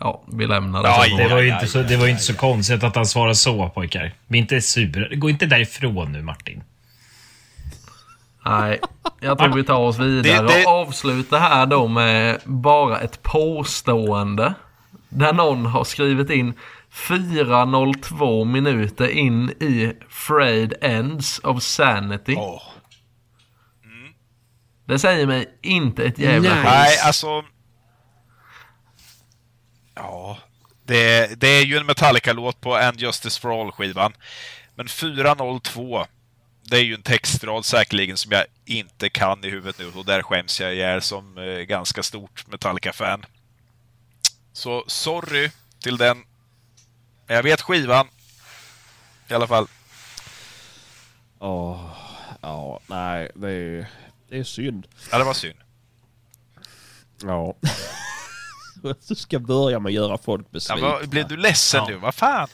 [0.00, 0.88] Ja, vi lämnar det.
[0.88, 1.16] Ja, så.
[1.16, 4.14] Det var ju inte så, det var inte så konstigt att han svarade så pojkar.
[4.26, 5.16] Vi är inte sura.
[5.16, 6.62] Gå inte därifrån nu Martin.
[8.44, 8.80] Nej,
[9.20, 13.22] jag tror vi tar oss vidare Det- det- och avslutar här då med bara ett
[13.22, 14.54] påstående.
[15.08, 16.54] Där någon har skrivit in
[16.92, 22.34] 4.02 minuter in i Frayed Ends of Sanity.
[22.38, 22.62] Åh.
[24.84, 26.58] Det säger mig inte ett jävla Nej.
[26.58, 26.70] skit.
[26.72, 27.44] Nej, alltså...
[29.96, 30.38] Ja,
[30.84, 34.12] det, det är ju en Metallica-låt på And Justice for All-skivan.
[34.74, 36.06] Men 402,
[36.62, 40.22] det är ju en textrad säkerligen som jag inte kan i huvudet nu och där
[40.22, 43.26] skäms jag ihjäl som eh, ganska stort Metallica-fan.
[44.52, 46.24] Så sorry till den.
[47.26, 48.08] Men jag vet skivan.
[49.28, 49.66] I alla fall.
[52.46, 53.90] Ja, nej, det är,
[54.28, 54.86] det är synd.
[55.10, 55.58] Ja, det var synd.
[57.22, 57.56] Ja.
[59.08, 60.88] Du ska börja med att göra folk Ja, besvikna.
[60.88, 61.88] vad, blev du ledsen Ja.
[61.90, 61.96] nu?
[61.96, 62.48] Vad fan?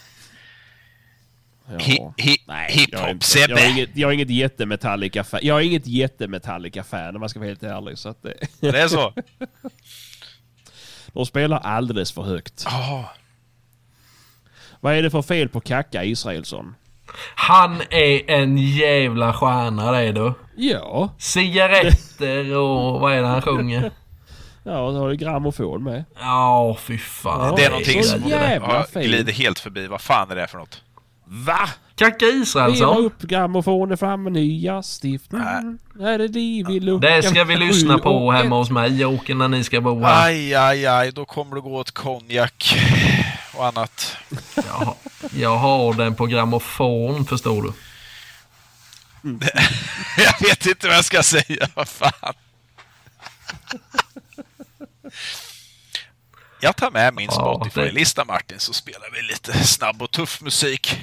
[1.79, 2.15] Ja.
[2.17, 3.61] Jag Hiphop-Sebbe.
[3.61, 5.41] Jag jag är inget jätte-Metallica-fan.
[5.43, 7.99] Jag är inget jätte-Metallica-fan om man ska vara helt ärlig.
[7.99, 9.13] Så att det, Det är så?
[11.13, 12.63] de spelar alldeles för högt.
[12.67, 13.11] Ja.
[14.81, 16.75] Vad är det för fel på Kacka Israelsson?
[17.35, 20.35] Han är en jävla stjärna det är du.
[20.57, 23.91] Ja, Cigaretter och vad är det han sjunger?
[24.65, 26.05] Ja då har du grammofon med.
[26.21, 27.55] Ja, fy fan.
[27.57, 29.87] Det är någonting så som jävla ja, glider helt förbi.
[29.87, 30.83] Vad fan är det för något?
[31.25, 31.69] Va?
[31.95, 33.05] Kacka Israelsson.
[33.05, 35.33] upp grammofonen fram med nya stift.
[35.33, 35.79] Mm.
[36.01, 39.49] Är det det vi Det ska vi lyssna på och hemma hos mig Jocke när
[39.49, 40.27] ni ska bo här.
[40.27, 41.13] Aj, aj, aj.
[41.13, 42.77] Då kommer det gå åt konjak
[43.57, 44.17] och annat.
[44.55, 44.95] Jag, har-
[45.37, 47.73] jag har den på grammofon förstår du.
[50.19, 51.69] Jag vet inte vad jag ska säga.
[51.75, 52.35] Vad fan.
[56.61, 61.01] Jag tar med min Spotify-lista Martin, så spelar vi lite snabb och tuff musik.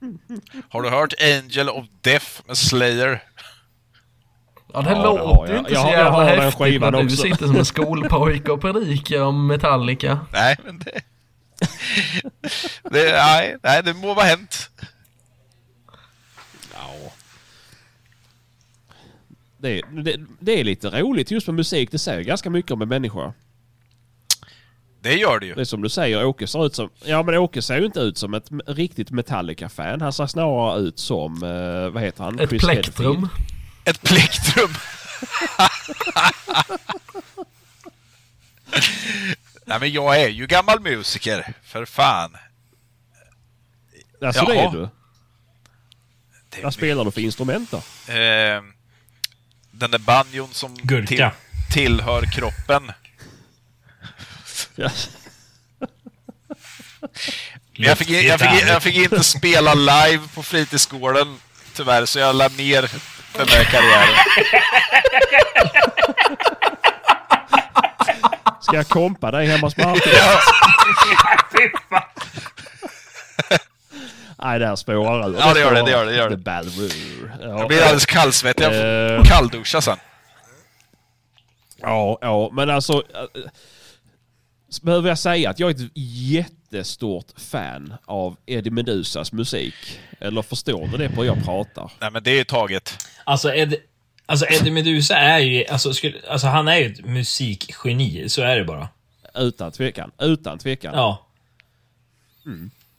[0.70, 3.22] Har du hört Angel of Death med Slayer?
[4.72, 5.58] Ja, det Ja, låter ju jag.
[5.60, 7.64] inte Jag så har- jag jävla har den häftigt när skivan du sitter som en
[7.64, 10.26] skolpojke och predikar om Metallica.
[10.32, 11.00] Nej, men det...
[12.90, 14.70] det nej, nej, det må vara hänt.
[16.74, 17.12] Ja.
[19.62, 21.90] Det, det, det är lite roligt just med musik.
[21.90, 23.32] Det säger ganska mycket om en människa.
[25.00, 25.54] Det gör det ju.
[25.54, 26.90] Det är som du säger, Åke ser ut som...
[27.04, 30.00] Ja men Åke ser ju inte ut som ett riktigt Metallica-fan.
[30.00, 31.42] Han ser snarare ut som...
[31.42, 32.40] Eh, vad heter han?
[32.40, 33.16] Ett Chris plektrum.
[33.16, 33.28] Hedfield.
[33.84, 34.70] Ett plektrum.
[39.64, 42.36] Nej, men jag är ju gammal musiker, för fan.
[44.24, 44.68] Alltså det Jaha.
[44.68, 44.88] är du.
[46.50, 47.76] Det är Vad spelar du för instrument då?
[48.12, 48.62] Eh,
[49.82, 50.76] den där banjon som
[51.06, 51.28] till,
[51.70, 52.92] tillhör kroppen.
[57.76, 61.36] Men Jag fick, jag, fick, jag fick inte spela live på fritidsgården
[61.74, 62.90] tyvärr, så jag la ner
[63.32, 64.18] den där karriären.
[68.60, 70.12] Ska jag kompa dig hemma hos Martin?
[70.16, 70.40] Ja,
[74.42, 75.36] Nej, det här spårar ur.
[75.38, 76.36] Ja, det gör det, det gör det, det gör det.
[76.36, 76.88] The Balroo.
[77.40, 77.46] Ja.
[77.58, 78.64] jag blir alldeles kallsvettig.
[78.64, 79.22] Jag får Eh.
[79.24, 79.96] kallduscha sen.
[81.80, 82.92] Ja, ja, men alltså...
[82.92, 83.50] eh,
[84.82, 89.74] Behöver jag säga att jag är ett jättestort fan av Eddie Medusas musik?
[90.20, 91.92] Eller förstår du det på hur jag pratar?
[92.00, 93.06] Nej, men det är ju taget.
[93.24, 93.74] Alltså, Ed,
[94.26, 98.56] alltså Eddie Meduza är ju, alltså, skulle, alltså han är ju ett musikgeni, så är
[98.56, 98.88] det bara.
[99.34, 100.10] Utan tvekan.
[100.18, 100.94] Utan tvekan.
[100.94, 101.26] Ja.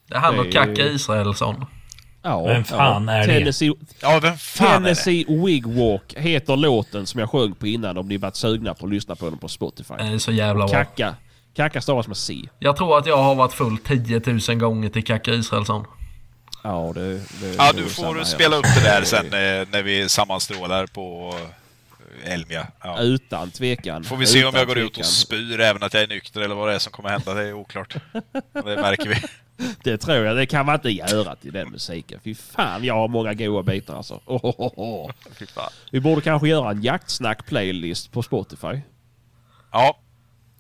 [0.08, 1.66] Det är han och Det är ju- Kacka Israelsson.
[2.26, 3.34] Ja, Vem fan är det?
[3.34, 4.96] Tennessee, Ja, vem fan är det?
[4.96, 8.92] Tennessee Wigwalk heter låten som jag sjöng på innan om ni varit sugna på att
[8.92, 9.94] lyssna på den på Spotify.
[9.98, 10.74] Det är så jävla bra.
[10.76, 11.16] Kacka.
[11.56, 12.36] Kacka stavas med C.
[12.60, 15.86] Jag tror att jag har varit full 10 000 gånger till Kacka Israelsson.
[16.64, 20.86] Ja, det, det, Ja, du får spela upp det där sen eh, när vi sammanstrålar
[20.88, 21.36] på
[22.24, 22.68] eh, Elmia.
[22.84, 23.00] Ja.
[23.00, 24.04] Utan tvekan.
[24.04, 25.10] Får vi se om jag går ut och tvekan.
[25.10, 27.34] spyr även att jag är nykter eller vad det är som kommer hända.
[27.34, 27.96] Det är oklart.
[28.54, 29.16] Det märker vi.
[29.84, 30.36] Det tror jag.
[30.38, 32.20] Det kan man inte göra till den musiken.
[32.24, 34.22] Fy fan, jag har många goa bitar alltså.
[34.26, 35.12] Oh, oh, oh, oh.
[35.92, 38.82] Vi borde kanske göra en jaktsnack-playlist på Spotify.
[39.72, 39.98] Ja.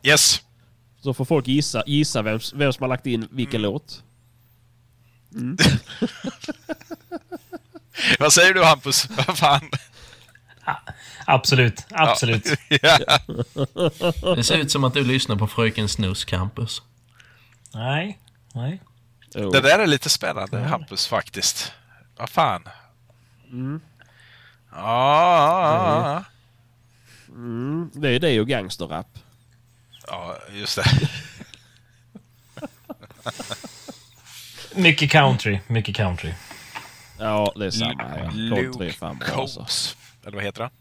[0.03, 0.41] Yes.
[1.01, 3.71] Så får folk gissa, gissa vem, vem som har lagt in vilken Mm.
[3.73, 4.03] låt.
[8.19, 9.09] Vad säger du Hampus?
[9.27, 9.69] Vad fan?
[11.25, 12.47] Absolut, absolut.
[12.81, 12.97] Ja.
[14.35, 16.81] Det ser ut som att du lyssnar på Fröken Snus Campus.
[17.73, 18.19] Nej,
[18.53, 18.81] nej.
[19.51, 21.73] Det där är lite spännande Hampus faktiskt.
[22.17, 22.63] Vad fan.
[23.51, 23.81] Mm.
[24.71, 26.23] Ja,
[27.29, 29.07] Mm, det är det och gangsterrap.
[30.07, 30.83] ja, just det.
[34.75, 36.33] Mycket country, mycket country.
[37.19, 38.31] Ja, det är samma här.
[38.55, 39.65] Country är fan bra alltså.
[40.25, 40.71] Eller vad heter han?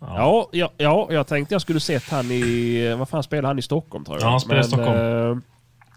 [0.00, 2.94] Ja, ja, ja, jag tänkte jag skulle sett han i...
[2.98, 4.26] Vad fan spelar han i Stockholm tror jag?
[4.26, 5.30] Ja, han spelar i Stockholm.
[5.30, 5.36] eh,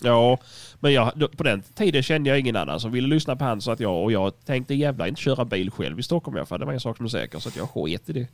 [0.02, 0.38] ja,
[0.80, 3.72] men jag, på den tiden kände jag ingen annan som ville lyssna på han så
[3.72, 4.04] att jag...
[4.04, 6.60] Och jag tänkte jävla inte köra bil själv i Stockholm i alla fall.
[6.60, 7.40] Det var en sak som är säker.
[7.40, 8.28] Så att jag sket i det.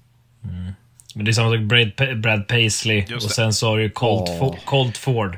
[1.15, 3.35] Men det är samma sak Brad, Brad Paisley Just och det.
[3.35, 4.29] sen så har du Colt.
[4.29, 5.37] Fo- Colt Ford.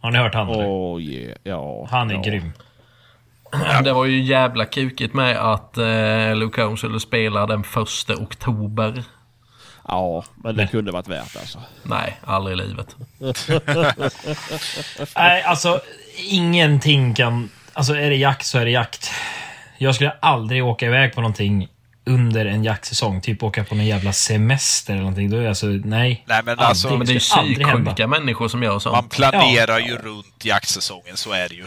[0.00, 0.64] Har ni hört han eller?
[0.64, 1.88] Oh yeah, ja.
[1.90, 2.22] Han är ja.
[2.22, 2.52] grym.
[3.84, 9.04] Det var ju jävla kukigt med att eh, Luke Holmes skulle spela den första oktober.
[9.88, 11.58] Ja, men det kunde varit värt alltså.
[11.82, 12.96] Nej, aldrig i livet.
[15.16, 15.80] Nej, alltså
[16.16, 17.50] ingenting kan...
[17.72, 19.10] Alltså är det jakt så är det jakt.
[19.78, 21.68] Jag skulle aldrig åka iväg på någonting
[22.04, 23.20] under en jaktsäsong.
[23.20, 25.30] Typ åka på någon jävla semester eller någonting.
[25.30, 26.24] Då är jag alltså, nej.
[26.26, 26.96] Nej, men alltså.
[26.96, 29.10] Men det är psyksjuka människor som gör Man sånt.
[29.12, 29.86] planerar Ja.
[29.86, 31.66] ju runt jaktsäsongen, så är det ju.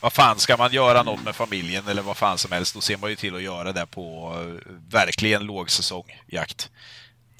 [0.00, 2.96] Vad fan, ska man göra något med familjen eller vad fan som helst, då ser
[2.96, 6.70] man ju till att göra det på eh, verkligen lågsäsong jakt.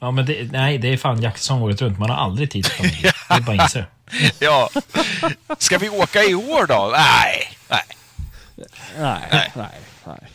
[0.04, 1.98] Ja, men det, nej, det är fan jaktsäsong året runt.
[1.98, 3.02] Man har aldrig tid för familj.
[3.28, 3.86] Det är bara inse.
[4.38, 4.70] Ja.
[5.58, 6.92] Ska vi åka i år då?
[6.92, 7.48] Nej.
[7.68, 7.82] Nej.
[8.98, 9.70] Nej, nej,
[10.04, 10.30] nej.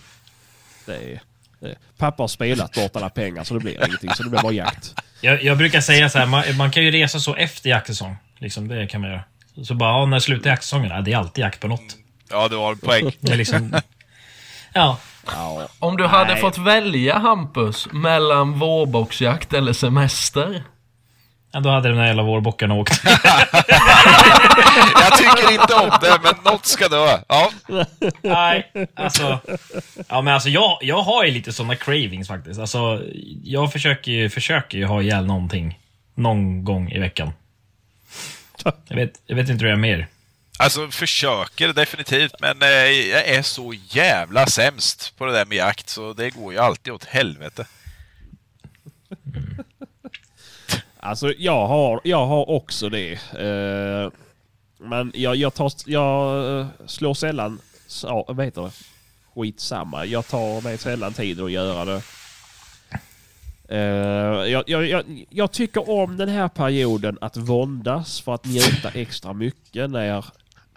[0.85, 1.21] Det är,
[1.59, 1.75] det är.
[1.97, 4.09] Pappa har spelat bort alla pengar så det blir ingenting.
[4.13, 4.95] Så det blir bara jakt.
[5.21, 8.17] Jag, jag brukar säga så här, man, man kan ju resa så efter jaktsäsong.
[8.37, 9.23] Liksom, det kan man göra.
[9.63, 10.91] Så bara, ja, när slutar jaktsäsongen?
[10.91, 11.97] Ja, det är alltid jakt på något.
[12.29, 13.11] Ja, du har en poäng.
[13.19, 13.75] Det är liksom...
[14.73, 14.99] Ja.
[15.35, 16.41] Ja, Om du hade Nej.
[16.41, 20.63] fått välja Hampus mellan vårboxjakt eller semester.
[21.51, 23.01] ja då hade den där jävla vårbockarna åkt.
[24.95, 27.17] Jag tycker inte om det, men något ska dö.
[27.27, 27.49] Ja.
[28.21, 29.39] Nej, alltså...
[30.09, 32.59] Ja, men alltså jag, jag har ju lite såna cravings faktiskt.
[32.59, 33.01] Alltså,
[33.43, 35.79] jag försöker ju, försöker ju ha ihjäl någonting.
[36.15, 37.31] Någon gång i veckan.
[38.87, 40.07] Jag vet, jag vet inte hur jag är mer.
[40.61, 45.89] Alltså, försöker definitivt, men eh, jag är så jävla sämst på det där med jakt,
[45.89, 47.65] så det går ju alltid åt helvete.
[51.01, 53.11] Alltså jag har, jag har också det.
[53.13, 54.11] Eh,
[54.77, 57.61] men jag, jag, tar, jag eh, slår sällan...
[57.87, 58.71] så, Vad heter det?
[59.35, 60.05] Skitsamma.
[60.05, 62.01] Jag tar mig sällan tid att göra det.
[63.69, 68.89] Eh, jag, jag, jag, jag tycker om den här perioden att våndas för att njuta
[68.89, 70.05] extra mycket när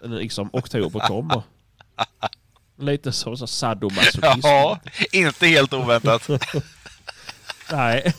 [0.03, 1.41] liksom, oktober kommer.
[2.79, 4.39] Lite så, så sadomasochism.
[4.43, 4.79] Ja,
[5.11, 6.29] inte helt oväntat.
[7.71, 8.13] Nej.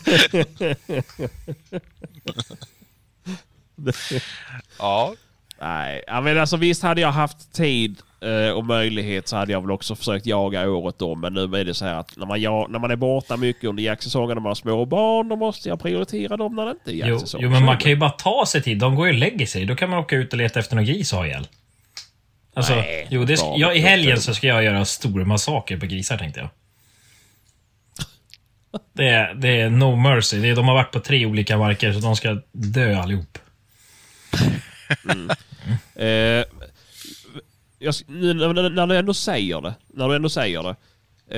[4.79, 5.13] Ja,
[5.61, 9.71] Nej, men alltså visst hade jag haft tid eh, och möjlighet så hade jag väl
[9.71, 11.21] också försökt jaga året om.
[11.21, 13.63] Men nu är det så här att när man, ja, när man är borta mycket
[13.63, 16.91] under jaktsäsongen och man har små barn då måste jag prioritera dem när det inte
[16.91, 17.41] är Jo, jaktsäsong.
[17.43, 18.79] jo, men Så man kan ju bara ta sig tid.
[18.79, 19.65] De går ju och lägger sig.
[19.65, 21.47] Då kan man åka ut och leta efter någon gris och ha ihjäl.
[22.55, 23.55] Alltså, Nej, jo, det, bra.
[23.57, 26.49] ja, I helgen så ska jag göra stor massaker på grisar tänkte jag.
[28.93, 30.39] Det är, det är no mercy.
[30.39, 33.37] Det är, de har varit på tre olika marker så de ska dö allihop.
[35.95, 36.43] Eh,
[37.79, 40.75] jag, sk- nu, när, när du ändå säger det, när du ändå säger det,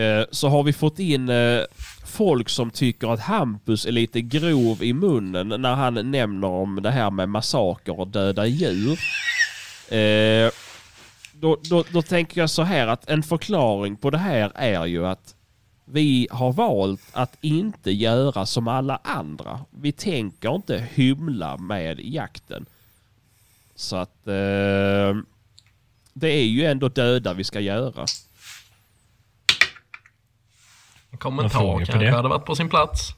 [0.04, 1.62] eh, så har vi fått in eh,
[2.06, 6.92] folk som tycker att Hampus är lite grov i munnen när han nämner om det
[6.92, 9.00] här med massaker och döda djur.
[9.90, 10.52] Eh,
[11.40, 15.08] då, då, då tänker jag så här att en förklaring på det här är ju
[15.08, 15.36] att
[15.86, 19.60] vi har valt att inte göra som alla andra.
[19.70, 22.66] Vi tänker inte hymla med jakten.
[23.76, 25.16] Så att eh,
[26.14, 28.06] det är ju ändå döda vi ska göra.
[31.12, 32.12] En kommentar kanske det?
[32.12, 33.10] hade varit på sin plats.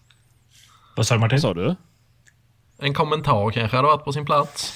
[0.96, 1.36] Vad sa du Martin?
[1.36, 1.76] Vad sa du?
[2.78, 4.74] En kommentar kanske hade varit på sin plats.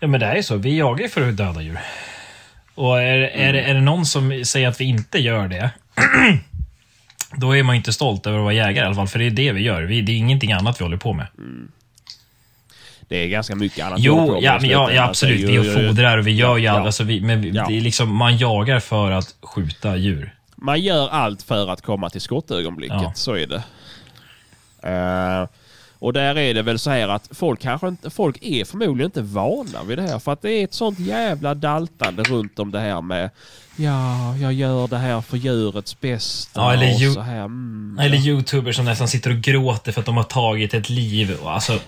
[0.00, 0.56] Ja, men det är så.
[0.56, 1.78] Vi jagar ju för att döda djur.
[2.74, 5.70] Och är, är, det, är det någon som säger att vi inte gör det,
[7.36, 9.08] då är man inte stolt över att vara jägare i alla fall.
[9.08, 9.82] För det är det vi gör.
[9.82, 11.26] Vi, det är ingenting annat vi håller på med.
[13.08, 14.00] Det är ganska mycket annat.
[14.00, 15.40] vi håller på Jo, med ja, men ja, ja absolut.
[15.40, 16.86] Så Vi fodrar och vi gör ju ja, allt.
[16.86, 17.64] Alltså, vi, men Ja.
[17.68, 20.34] det är liksom, man jagar för att skjuta djur.
[20.56, 23.02] Man gör allt för att komma till skottögonblicket.
[23.02, 23.12] Ja.
[23.14, 23.62] Så är det.
[24.82, 25.48] Eh,
[25.98, 29.22] Och där är det väl så här att folk kanske inte, folk är förmodligen inte
[29.22, 32.80] vana vid det här för att det är ett sånt jävla daltande runt om det
[32.80, 33.30] här med
[33.76, 37.44] Ja, jag gör det här för djurets bästa Ja, eller och ju- så här.
[37.44, 41.36] Mm, Eller youtubers som nästan sitter och gråter för att de har tagit ett liv.
[41.42, 41.78] Och Alltså,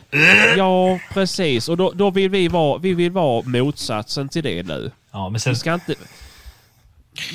[0.57, 1.69] Ja, precis.
[1.69, 4.91] Och då, då vill vi vara, vi vill vara motsatsen till det nu.
[5.13, 5.53] ja, men sen...
[5.53, 5.95] Vi ska inte...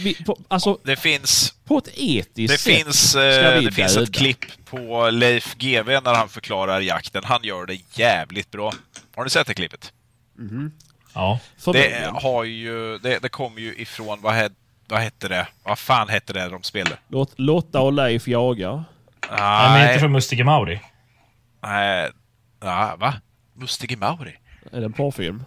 [0.03, 4.13] Vi, på, alltså, Det finns, på ett etiskt det sätt finns, eh, det finns ett
[4.13, 7.23] klipp på Leif GW när han förklarar jakten.
[7.25, 8.73] Han gör det jävligt bra.
[9.15, 9.93] Har ni sett det klippet?
[11.13, 11.39] Ja.
[11.55, 12.15] Det Förmodligen.
[12.15, 14.51] har ju, det, det kommer ju ifrån, vad, het,
[14.87, 15.47] vad hette det?
[15.63, 16.97] Vad fan hette det de spelade?
[17.07, 18.83] Låt, Lotta och Leif jagar.
[19.31, 20.79] Nej, men inte från Mustige Mauri.
[21.63, 22.09] Nej,
[22.63, 23.13] nej, va?
[23.53, 24.35] Mustige Mauri?
[24.71, 25.43] Är det en porrfilm?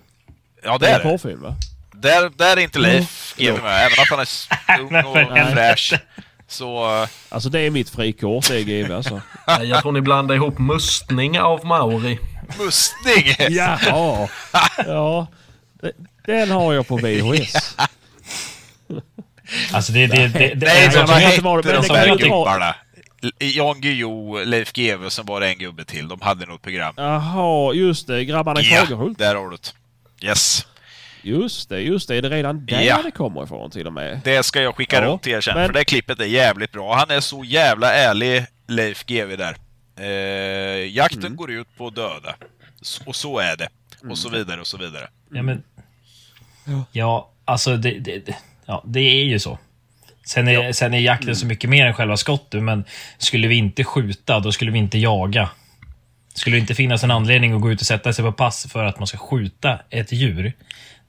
[0.62, 1.10] Ja, det Det är är en det.
[1.10, 1.56] porrfilm va?
[2.04, 5.04] Där, där är inte Leif GW med, även om han är ung
[5.44, 5.94] och fräsch.
[6.48, 6.84] Så,
[7.28, 9.20] Alltså det är mitt frikort, det är GV alltså.
[9.62, 12.18] Jag tror ni blandar ihop mustning av Mauri.
[12.58, 13.34] mustning!
[13.56, 14.28] Jaha!
[14.86, 15.26] Ja.
[16.26, 17.76] Den har jag på VHS.
[19.72, 20.06] Alltså det...
[20.06, 21.42] det, det, det Nej, vad hette de
[21.88, 22.74] vara- gubbarna?
[23.38, 26.08] Jan Guillou, Leif GW, sen var det en gubbe till.
[26.08, 26.94] De hade något program.
[26.96, 28.24] Jaha, just det.
[28.24, 29.18] Grabbarna i Ja, Fagerhult.
[29.18, 30.26] där har du det.
[30.26, 30.66] Yes.
[31.24, 32.16] Just det, just det.
[32.16, 33.02] Är det redan där Ja.
[33.04, 34.20] det kommer ifrån till och med?
[34.24, 36.72] Det ska jag skicka Ja, runt till er sen, men- för det klippet är jävligt
[36.72, 36.94] bra.
[36.94, 39.56] Han är så jävla ärlig, Leif GW där.
[40.00, 41.36] Eh, jakten Mm.
[41.36, 42.34] går ut på att döda.
[43.06, 43.68] Och så är det.
[44.10, 45.08] Och så vidare och så vidare.
[45.30, 45.62] Ja, men...
[46.92, 49.58] Ja, alltså det, det, det- ja, det är ju så.
[50.26, 52.84] Sen är, sen är jakten så mycket mer än själva skottet, men
[53.18, 55.50] skulle vi inte skjuta, då skulle vi inte jaga.
[56.34, 58.84] Skulle det inte finnas en anledning att gå ut och sätta sig på pass för
[58.84, 60.52] att man ska skjuta ett djur,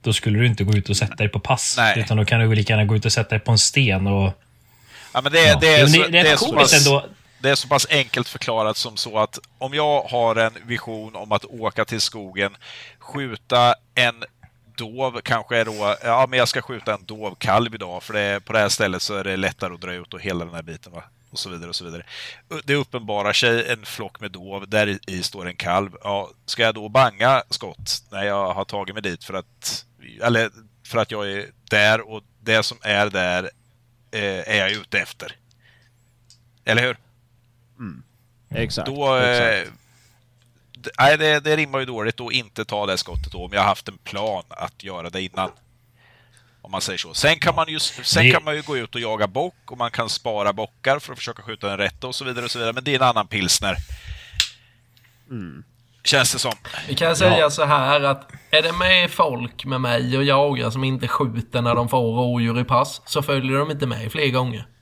[0.06, 1.76] då skulle du inte gå ut och sätta dig på pass.
[1.78, 2.00] Nej.
[2.00, 4.42] Utan då kan du lika gärna gå ut och sätta dig på en sten och...
[5.14, 5.58] Ja, men det, är- Ja.
[5.62, 6.88] det, är, så, det, det är så pass,
[7.40, 11.32] det är så pass enkelt förklarat som så att om jag har en vision om
[11.32, 12.58] att åka till skogen,
[13.00, 14.24] skjuta en
[14.78, 18.54] dov, kanske är då, ja men jag ska skjuta en dovkalv idag för det, på
[18.54, 20.92] det här stället så är det lättare att dra ut och hela den här biten.
[20.94, 21.04] Va?
[21.32, 22.04] Och så vidare och så vidare.
[22.64, 25.92] Det uppenbarar sig en flock med dov, där i står en kalv.
[26.04, 29.86] Ja, ska jag då banga skott när jag har tagit mig dit för att,
[30.24, 30.52] eller
[30.86, 33.44] för att jag är där och det som är där
[34.12, 35.36] eh, är jag ute efter.
[36.66, 36.98] Eller hur?
[38.50, 38.86] Exakt.
[38.88, 39.72] Då, eh, exakt.
[41.00, 43.68] nej, det, det rimmar ju dåligt att inte ta det skottet då, om jag har
[43.68, 45.52] haft en plan att göra det innan.
[46.62, 47.14] Om man säger så.
[47.14, 49.92] Sen kan man ju, sen kan man ju gå ut och jaga bock och man
[49.92, 52.74] kan spara bockar för att försöka skjuta den rätta och så vidare och så vidare.
[52.74, 53.76] Men det är en annan pilsner.
[56.06, 56.52] Känns det som.
[56.88, 60.84] Vi kan säga så här att är det med folk med mig och jagar som
[60.84, 64.68] inte skjuter när de får rådjur i pass så följer de inte med fler gånger.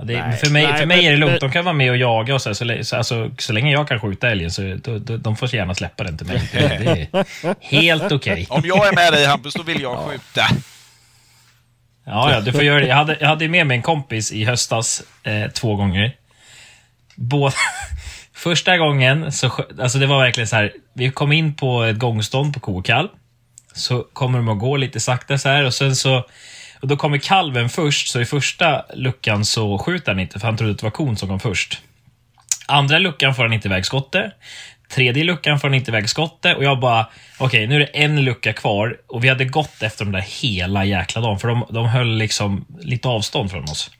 [0.00, 1.40] Ja, det, Nej, för mig, nej, för mig men- är det lugnt.
[1.40, 4.00] De kan vara med och jaga och så, här, så, alltså, så länge jag kan
[4.00, 6.48] skjuta älgen så då, då, de får gärna släppa den till mig.
[6.52, 7.08] Det,
[7.48, 8.46] är helt okej.
[8.50, 10.46] Om jag är med dig Hampus, då vill jag skjuta.
[12.04, 12.86] Ja, ja, du får göra det.
[12.86, 16.16] Jag hade, jag hade med mig en kompis i höstas eh, två gånger.
[17.20, 17.54] Båda...
[18.34, 19.50] Första gången, så,
[19.80, 20.72] alltså det var verkligen så här.
[20.94, 23.08] Vi kom in på ett gångstånd på kokall.
[23.72, 26.24] Så kommer de att gå lite sakta så här och sen så...
[26.80, 30.56] Och då kommer kalven först, så i första luckan så skjuter han inte för han
[30.56, 31.82] trodde att det var kon som kom först.
[32.66, 34.32] Andra luckan får han inte iväg skottet.
[34.90, 37.06] Tredje luckan får han inte iväg skottet och jag bara,
[37.38, 40.84] okej nu är det en lucka kvar och vi hade gått efter dem där hela
[40.84, 43.90] jäkla dagen för de, de höll liksom lite avstånd från oss.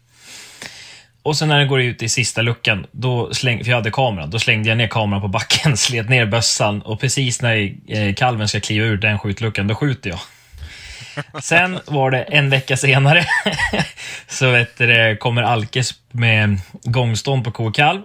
[1.22, 4.30] Och sen när den går ut i sista luckan, då släng, för jag hade kameran,
[4.30, 8.48] då slängde jag ner kameran på backen, slet ner bössan och precis när eh, kalven
[8.48, 10.20] ska kliva ur den skjutluckan, då skjuter jag.
[11.42, 13.26] Sen var det en vecka senare,
[14.28, 18.00] så vet du, kommer Alkes med gångstånd på ko och kalv.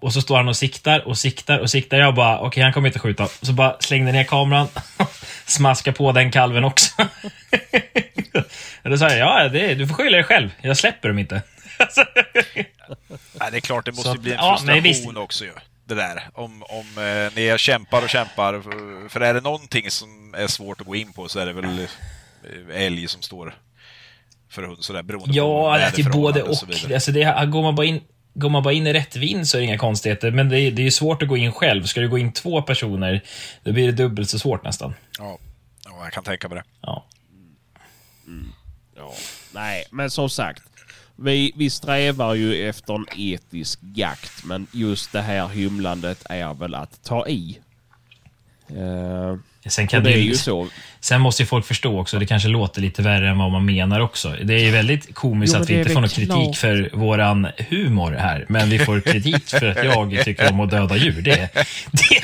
[0.00, 1.98] Och så står han och siktar och siktar och siktar.
[1.98, 3.28] Jag bara, okej han kommer inte skjuta.
[3.42, 4.68] Så bara slängde ner kameran,
[5.46, 6.92] smaskar på den kalven också.
[8.82, 10.50] då sa jag, ja det, du får skylla dig själv.
[10.60, 11.42] Jag släpper dem inte.
[13.32, 15.16] Nej, det är klart, det måste att- bli en ja, frustration visst.
[15.16, 15.52] också ju.
[15.84, 16.28] Det där.
[16.34, 18.60] Om, om eh, ni kämpar och kämpar.
[18.60, 21.52] För, för är det någonting som är svårt att gå in på så är det
[21.52, 23.54] väl eh, älg som står
[24.50, 26.56] för hund sådär beroende på Ja, det är både och.
[26.56, 26.94] så vidare.
[26.94, 28.00] Alltså det, går, man bara in,
[28.34, 30.30] går man bara in i rätt vind så är det inga konstigheter.
[30.30, 31.84] Men det är, det är svårt att gå in själv.
[31.84, 33.20] Ska du gå in två personer,
[33.62, 34.94] då blir det dubbelt så svårt nästan.
[35.18, 35.38] Ja.
[35.84, 36.64] ja, jag kan tänka mig det.
[36.80, 37.06] Ja.
[38.96, 39.12] Ja.
[39.54, 40.62] Nej, men som sagt.
[41.22, 46.74] Vi, vi strävar ju efter en etisk jakt, men just det här hymlandet är väl
[46.74, 47.58] att ta i.
[48.68, 49.36] Eh,
[49.70, 50.68] Sen, kan det det är ju så.
[51.00, 54.00] sen måste ju folk förstå också, det kanske låter lite värre än vad man menar
[54.00, 54.36] också.
[54.44, 56.56] Det är ju väldigt komiskt Jo, att vi inte får någon kritik klart.
[56.56, 58.46] för våran humor här.
[58.48, 61.22] Men vi får kritik för att jag tycker om att döda djur.
[61.22, 61.48] Det, är-
[61.92, 62.16] det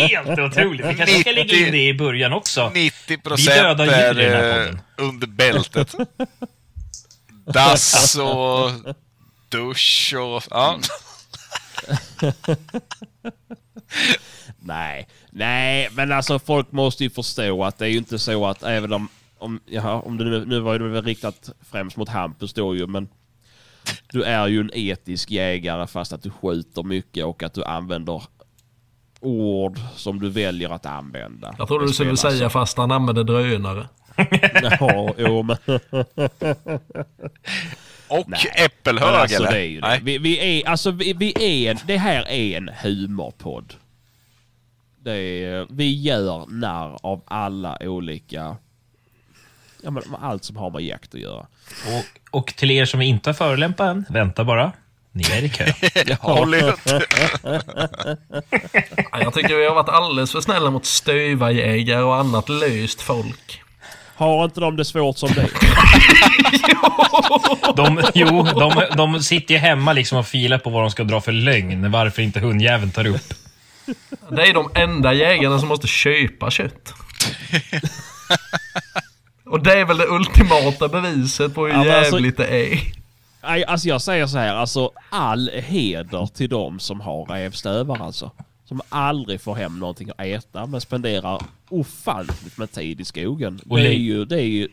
[0.00, 0.86] är helt otroligt.
[0.86, 2.70] Vi kanske ska lägga in det i början också.
[2.74, 5.94] 90 Vi procent är eh, under bältet.
[7.44, 8.70] Dass och
[9.48, 10.42] dusch och...
[10.50, 10.78] Ja.
[14.58, 18.62] Nej, nej, men alltså folk måste ju förstå att det är ju inte så att
[18.62, 22.52] även om, om, jaha, om det nu, nu var det väl riktat främst mot Hampus
[22.52, 23.08] då ju, men
[24.12, 28.22] du är ju en etisk jägare fast att du skjuter mycket och att du använder
[29.20, 31.54] ord som du väljer att använda.
[31.58, 33.88] Jag trodde du skulle säga fast han använder drönare.
[34.80, 35.56] Ja, jo men...
[38.08, 39.50] Och Nej, äppelhög alltså, eller?
[39.50, 39.86] det är ju det.
[39.86, 40.00] Nej.
[40.02, 43.74] Vi, vi är, alltså, vi, vi är en, det här är en humorpodd.
[45.04, 48.56] Det är, vi gör narr av alla olika...
[49.82, 51.46] Ja, men allt som har med jakt att göra.
[51.86, 52.04] Och,
[52.40, 54.72] och till er som inte har förolämpat än, vänta bara.
[55.12, 55.64] Ni är i kö.
[56.20, 56.74] Håll ut.
[59.12, 63.63] Ja, Jag tycker vi har varit alldeles för snälla mot stövarjägare och annat löst folk.
[64.16, 65.48] Har inte de det svårt som dig?
[67.76, 71.20] De, jo, de, de sitter ju hemma liksom och filar på vad de ska dra
[71.20, 71.90] för lögn.
[71.90, 73.34] Varför inte hundjäveln tar upp.
[74.30, 76.94] Det är de enda jägarna som måste köpa kött.
[79.44, 82.78] Och det är väl det ultimata beviset på hur Ja, alltså- jävligt det är.
[83.42, 88.30] Nej, alltså jag säger så här, alltså all heder till de som har rävstövar alltså.
[88.68, 93.60] Som aldrig får hem någonting att äta men spenderar ofantligt med tid i skogen.
[93.68, 94.68] Och det är ju, det är ju...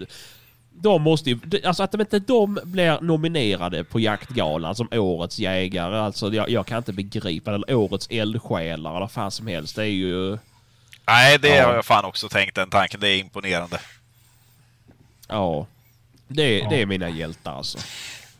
[0.74, 5.98] De måste ju, alltså att de inte de blir nominerade på jaktgalan som årets jägare,
[6.00, 7.56] alltså jag, jag kan inte begripa det.
[7.56, 9.76] Eller årets eldsjälar eller vad fan som helst.
[9.76, 10.38] Det är ju...
[11.08, 11.66] Nej, det Ja.
[11.68, 13.00] har jag fan också tänkt den tanken.
[13.00, 13.80] Det är imponerande.
[15.28, 15.66] Ja.
[16.28, 17.78] Det, det är mina hjältar alltså.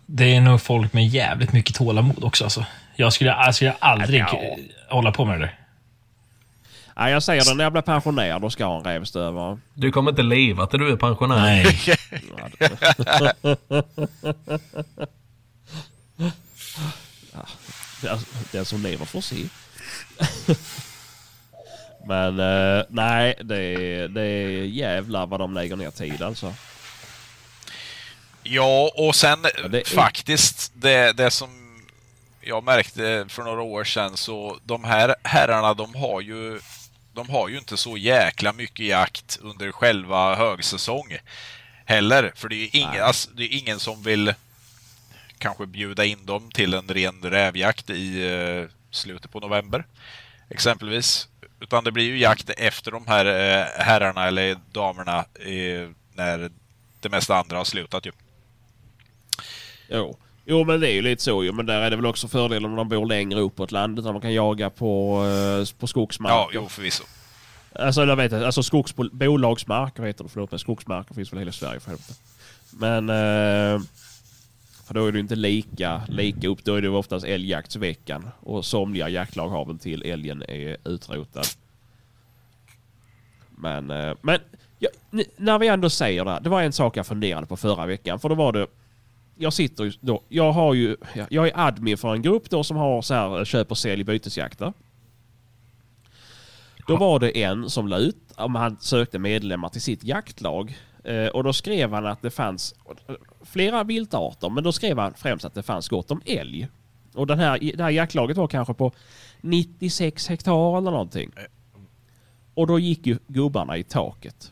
[0.06, 2.44] Det är nog folk med jävligt mycket tålamod också.
[2.44, 2.66] Alltså.
[2.96, 4.56] Jag, skulle, jag skulle aldrig Ja.
[4.96, 5.52] Hålla på med det.
[6.96, 9.60] Nej, jag säger det, när jag blir pensionär då ska jag ha en rävstövare.
[9.74, 11.38] Du kommer inte leva till du är pensionär.
[11.40, 11.66] Nej.
[18.04, 18.20] Ja,
[18.52, 19.36] Den som lever får se.
[22.08, 26.54] Men eh, nej, det är, det är jävlar vad de lägger ner tid alltså.
[28.44, 31.61] Ja, och sen det är- faktiskt det, det som
[32.42, 36.60] jag märkte för några år sedan så de här herrarna de har ju
[37.14, 41.18] de har ju inte så jäkla mycket jakt under själva högsäsong
[41.86, 42.32] heller.
[42.36, 44.34] För det är ju ingen, alltså, det är ingen som vill
[45.38, 49.86] kanske bjuda in dem till en ren rävjakt i eh, slutet på november
[50.50, 51.28] exempelvis.
[51.60, 56.52] Utan det blir ju jakt efter de här eh, herrarna eller damerna eh, när
[57.00, 58.12] det mesta andra har slutat ju.
[59.88, 60.18] Jo.
[60.46, 61.52] Jo, men det är ju lite så ju.
[61.52, 64.06] Men där är det väl också fördelen om de bor längre uppåt landet.
[64.06, 66.36] När man kan jaga på, eh, på skogsmarker.
[66.36, 67.04] Ja, jo förvisso.
[67.76, 70.30] Alltså, jag vet alltså skogsbolagsmarker heter det.
[70.30, 70.60] Förlåt mig.
[70.60, 72.14] Skogsmarker finns väl i hela Sverige för helvete.
[72.72, 73.10] Men...
[73.10, 73.82] Eh,
[74.92, 76.64] för då är det inte lika, lika upp.
[76.64, 78.30] Då är det oftast älgjaktsveckan.
[78.40, 81.46] Och somliga jaktlag har väl till älgen är utrotad.
[83.50, 84.40] Men, eh, men
[84.80, 84.90] ja,
[85.38, 86.32] när vi ändå säger det.
[86.32, 88.20] här, Det var en sak jag funderade på förra veckan.
[88.20, 88.68] För då var det...
[89.42, 90.24] Jag sitter ju då...
[90.30, 90.98] Jag har ju...
[91.16, 94.04] ja, Jag är admin för en grupp då som har så här köp och sälj
[94.04, 94.74] bytesjakter.
[96.88, 100.78] Då var det en som la ut om han sökte medlemmar till sitt jaktlag.
[101.04, 102.76] Eh, och då skrev han att det fanns
[103.08, 106.68] eh, flera viltarter, men då skrev han främst att det fanns gott om älg.
[107.14, 108.92] Och den här, det här jaktlaget var kanske på
[109.42, 111.32] 96 hektar eller någonting.
[112.54, 114.52] Och då gick ju gubbarna i taket.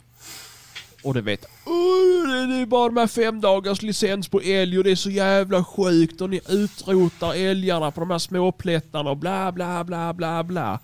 [1.03, 4.91] Och du vet, "Åh, det är bara här fem dagars licens på älg och det
[4.91, 9.83] är så jävla sjukt och ni utrotar älgarna på de här småplättarna och bla bla
[9.83, 10.79] bla bla bla.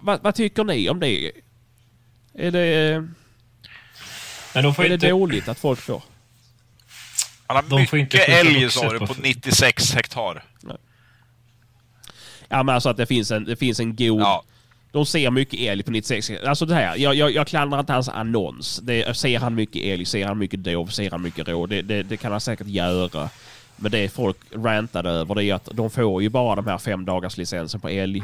[0.00, 1.32] Vad, vad tycker ni om det?
[2.34, 3.08] Är det,
[4.54, 5.08] Men de får är det inte...
[5.08, 6.02] dåligt att folk får?
[7.46, 10.44] Han har De får inte mycket älg sa du på på f- 96 hektar.
[12.48, 14.20] Ja men alltså att det finns en, det finns en god...
[14.20, 14.44] Ja.
[14.92, 16.30] De ser mycket älg på 96.
[16.46, 18.80] Alltså det här, jag, jag, jag klandrar inte hans annons.
[18.82, 21.66] Det, ser han mycket älg, ser han mycket dov, ser han mycket rå.
[21.66, 23.28] Det, det, det kan han säkert göra.
[23.76, 27.04] Men det folk rantade över det är att de får ju bara de här fem
[27.04, 28.22] dagars licensen på älg.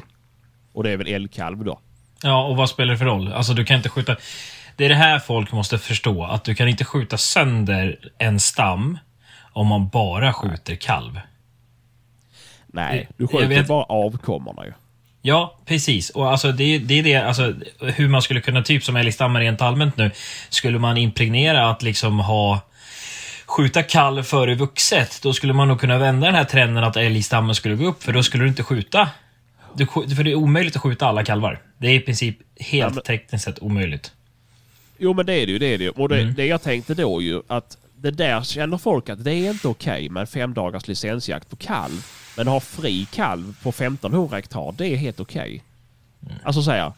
[0.73, 1.79] Och det är väl älgkalv då.
[2.23, 3.33] Ja, och vad spelar det för roll?
[3.33, 4.17] Alltså, du kan inte skjuta...
[4.77, 6.25] Det är det här folk måste förstå.
[6.25, 8.99] Att du kan inte skjuta sönder en stam
[9.53, 11.21] om man bara skjuter kalv.
[12.67, 14.73] Nej, du skjuter vet- bara avkommorna ju.
[15.29, 16.11] Ja, precis.
[16.11, 19.63] Och alltså det, det är det, alltså hur man skulle kunna, typ som älgstammen rent
[19.63, 20.11] allmänt nu,
[20.49, 22.61] skulle man impregnera att liksom ha
[23.47, 27.55] skjuta kalv före vuxet, då skulle man nog kunna vända den här trenden att älgstammen
[27.55, 29.09] skulle gå upp, för då skulle du inte skjuta.
[29.75, 31.61] Du, för det är omöjligt att skjuta alla kalvar.
[31.79, 34.13] Det är i princip helt Ja, men- tekniskt sett omöjligt.
[34.99, 35.91] Jo men det är det ju, det är det ju.
[35.91, 36.35] Och det, Mm.
[36.35, 40.09] det jag tänkte då ju att det där känner folk att det är inte okej
[40.09, 42.07] med en fem dagars licensjakt på kalv.
[42.39, 45.63] Men ha fri kalv på 1500 hektar, det är helt okej.
[46.43, 46.93] Alltså så här,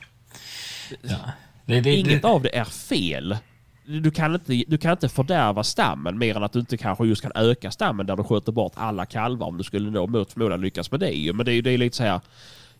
[1.66, 3.36] Det, det, inget det, av det är fel.
[3.84, 7.22] Du kan, inte, du kan inte fördärva stammen mer än att du inte kanske just
[7.22, 10.60] kan öka stammen där du skjuter bort alla kalvar om du skulle då mot förmodan
[10.60, 11.32] lyckas med det.
[11.34, 12.20] Men det är ju lite så här,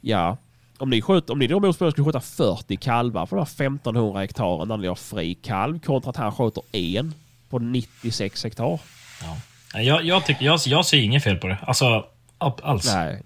[0.01, 0.37] ja.
[0.79, 3.67] Om ni, skjuter, om ni då mot förmodan skulle skjuta 40 kalvar på de här
[3.67, 7.15] 1500 hektaren när ni har fri kalv kontra att han skjuter en
[7.51, 8.81] på 96 hektar.
[9.23, 9.81] ja.
[9.81, 11.59] jag, jag, tycker, jag, jag ser inget fel på det.
[11.63, 12.05] Alltså,
[12.41, 12.95] alls.
[12.95, 13.23] Nej.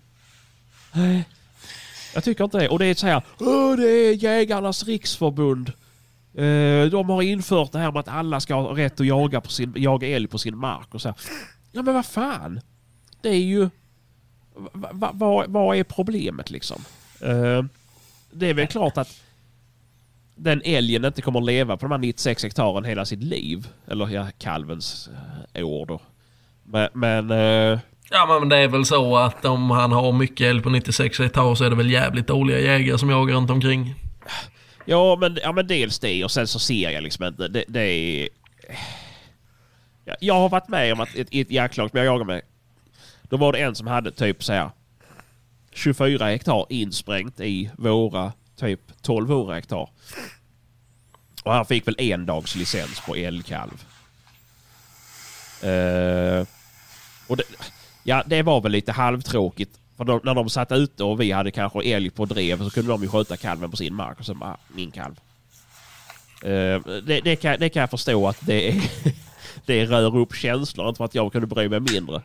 [0.92, 1.24] Nej.
[2.14, 2.68] Jag tycker inte det.
[2.68, 3.22] Och det är så här,
[3.76, 5.72] det är Jägarnas riksförbund.
[6.34, 9.50] Eh, de har infört det här med att alla ska ha rätt att jaga, på
[9.50, 10.94] sin, jaga älg på sin mark.
[10.94, 11.16] Och så här.
[11.72, 12.60] Ja men vad fan.
[13.20, 13.68] Det är ju...
[14.72, 16.84] Va, va, vad- är problemet liksom?
[17.20, 17.62] Eh,
[18.30, 19.20] det är väl klart att
[20.34, 23.68] den älgen inte kommer att leva på de här 96 hektaren hela sitt liv.
[23.86, 25.08] Eller ja, kalvens
[25.54, 26.00] eh, år då.
[26.64, 26.88] Men...
[26.94, 27.30] men
[28.10, 31.54] Ja men det är väl så att om han har mycket älg på 96 hektar
[31.54, 33.94] så är det väl jävligt dåliga jägare som jagar runt omkring.
[34.84, 37.48] Ja men, ja, men dels det och sen så ser jag liksom inte.
[37.48, 38.28] Det, det är...
[40.04, 42.42] Ja, jag har varit med om att ett, ett jaktlag som jag jagar med.
[43.22, 44.70] Då var det en som hade typ så här
[45.72, 49.88] 24 hektar insprängt i våra typ 1200 hektar.
[51.44, 53.84] Och han fick väl en dags licens på älgkalv.
[55.64, 56.46] Uh,
[57.26, 57.44] och det,
[58.04, 59.78] ja, det var väl lite halvtråkigt.
[59.96, 62.90] För då, när de satt ute och vi hade kanske älg på drev så kunde
[62.92, 65.14] de ju skjuta kalven på sin mark och så bara, min kalv.
[66.42, 68.82] Eh, det, det, kan, det kan jag förstå att det, är,
[69.66, 72.22] det rör upp känslor, inte för att jag kunde bry mig mindre.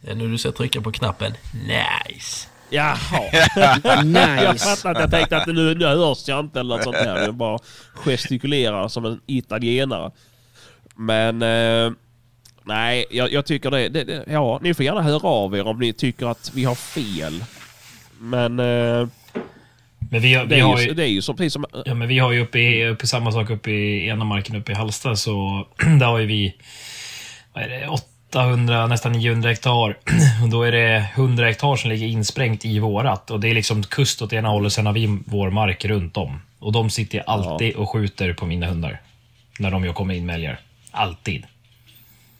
[0.00, 1.34] Det är nu du ska trycka på knappen.
[1.52, 2.48] Nice.
[2.70, 2.96] Jaha.
[3.84, 4.76] Jag Nice.
[4.76, 7.22] fattar att jag tänkte att nu, nu hörs jag inte eller något sånt där.
[7.22, 7.58] Jag bara
[7.94, 10.10] gestikulerar som en italienare.
[10.96, 11.92] Men eh,
[12.64, 14.24] nej, jag, jag tycker det, det, det...
[14.26, 17.44] Ja, ni får gärna höra av er om ni tycker att vi har fel.
[18.18, 19.08] Men eh,
[20.10, 21.66] Men vi, har- vi har ju, det är ju som, precis som...
[21.84, 24.74] Ja, men vi har ju uppe i, uppe, samma sak uppe i Enamarken uppe i
[24.74, 25.66] Hallsta, så
[26.00, 26.54] där har ju vi
[27.52, 29.96] vad är det, 800, nästan 900 hektar.
[30.42, 33.30] Och då är det 100 hektar som ligger insprängt i vårat.
[33.30, 36.40] Och det är liksom kust åt ena hållet, sen har vi vår mark runt om.
[36.58, 39.00] Och de sitter alltid och skjuter på mina hundar.
[39.58, 40.58] När de kommer in med älgar.
[40.96, 41.44] Alltid.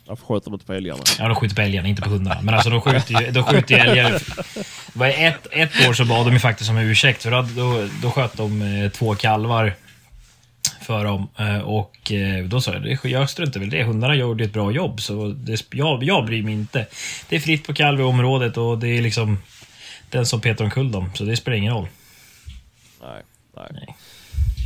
[0.07, 1.03] Varför sköter de inte på älgarna?
[1.19, 2.41] Ja, de skjuter på älgarna, inte på hundarna.
[2.43, 4.11] Men alltså de skjuter ju, de skjuter ju älgar.
[4.13, 7.89] Det var ett, ett år så bad de ju faktiskt om ursäkt, för då, då,
[8.03, 9.75] då sköt de eh, två kalvar
[10.83, 11.29] för dem.
[11.39, 13.85] Eh, och eh, då sa jag, "Det- jag struntar väl det.
[13.85, 16.87] Hundarna gjorde ett bra jobb, så det, jag, jag bryr mig inte.
[17.29, 19.39] Det är fritt på kalv i området och det är liksom
[20.11, 21.89] den som petar omkull dem, så det spelar ingen roll.
[23.03, 23.23] Nej,
[23.57, 23.67] nej.
[23.73, 23.97] Nej.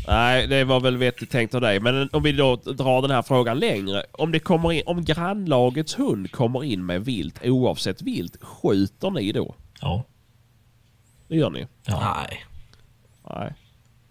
[0.07, 1.81] Nej, det var väl vettigt tänkt av dig.
[1.81, 4.05] Men om vi då drar den här frågan längre.
[4.13, 9.33] Om, det kommer in, om grannlagets hund kommer in med vilt, oavsett vilt, skjuter ni
[9.33, 9.55] då?
[9.81, 10.05] Ja.
[11.29, 11.67] Det gör ni?
[11.85, 12.25] ja.
[12.29, 12.45] Nej.
[13.31, 13.55] Nej.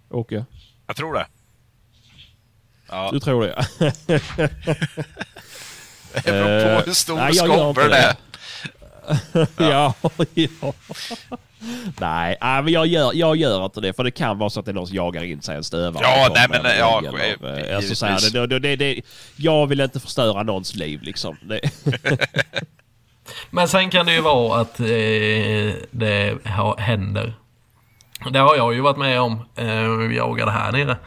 [0.10, 0.46] Åke,
[0.88, 1.26] Jag tror det.
[2.90, 3.68] Ja, du tror det?
[6.24, 8.16] det beror på Eh, hur stor nej, jag gör inte skobber det är.
[9.72, 9.94] ja.
[10.34, 10.74] ja.
[11.99, 13.93] Nej, men jag gör, jag gör inte det.
[13.93, 16.03] För det kan vara så att det är någon som jagar in sig en stövare.
[16.03, 18.32] Ja, nej, men, ja, eh, alltså, så här, givetvis.
[18.34, 19.01] det, det, det, det,
[19.36, 21.38] Jag vill inte förstöra någons liv liksom.
[23.49, 24.86] Men sen kan det ju vara att eh,
[25.91, 26.38] det
[26.78, 27.34] händer.
[28.32, 29.45] Det har jag ju varit med om.
[29.55, 30.97] Eh, vi jagade här nere.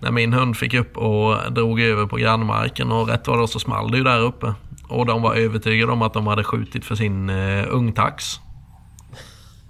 [0.00, 3.46] När min hund fick upp och drog över på grannmarken och rätt vad det var
[3.46, 4.54] så small det ju där uppe.
[4.88, 8.40] Och de var övertygade om att de hade skjutit för sin eh, ungtax.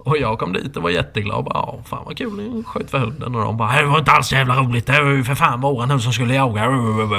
[0.03, 2.91] Och jag kom dit och var jätteglad och bara "Ja, fan vad kul ni sköt
[2.91, 3.35] för hunden.
[3.35, 4.85] Och de bara det var inte alls så jävla roligt.
[4.87, 6.63] Det var ju för fan våran hund som skulle jaga.
[6.63, 7.09] Jag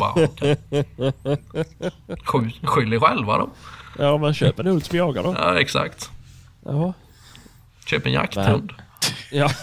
[0.00, 0.56] bara, "Okej."
[2.24, 3.50] Skyll, skyll er själva då.
[3.98, 5.36] ja, men köp en hund som jagar då.
[5.38, 6.10] Ja exakt.
[6.64, 6.92] Ja.
[7.86, 8.72] Köp en jakthund.
[9.30, 9.50] ja.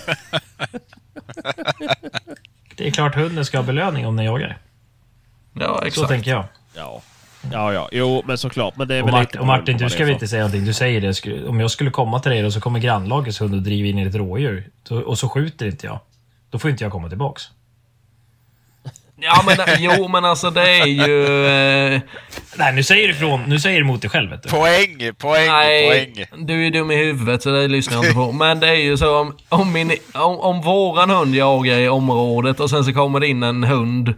[2.75, 4.57] Det är klart hunden ska ha belöning om den jagar.
[5.53, 6.07] Ja Så exakt.
[6.07, 6.43] tänker jag.
[6.75, 7.01] Ja.
[7.51, 7.89] Ja, ja.
[7.91, 8.77] Jo, men såklart.
[8.77, 10.65] Men det är Och, väl Mart- lite och Martin, du ska väl inte säga någonting.
[10.65, 11.13] Du säger det.
[11.13, 13.99] Skulle- Om jag skulle komma till dig och så kommer grannlagets hund och driver in
[13.99, 14.67] i ett rådjur.
[15.05, 15.99] Och så skjuter inte jag.
[16.49, 17.43] Då får inte jag komma tillbaks.
[19.19, 21.25] Ja men jo men alltså det är ju...
[21.95, 22.01] Eh,
[22.57, 23.43] Nej, nu säger du ifrån.
[23.47, 24.49] Nu säger du emot dig själv, vet du.
[24.49, 25.87] Poäng, poäng, nej,
[26.29, 26.45] poäng.
[26.45, 28.31] du är dum i huvudet så det lyssnar jag inte på.
[28.31, 32.59] Men det är ju så om, om, min, om, om våran hund jagar i området
[32.59, 34.13] och sen så kommer det in en hund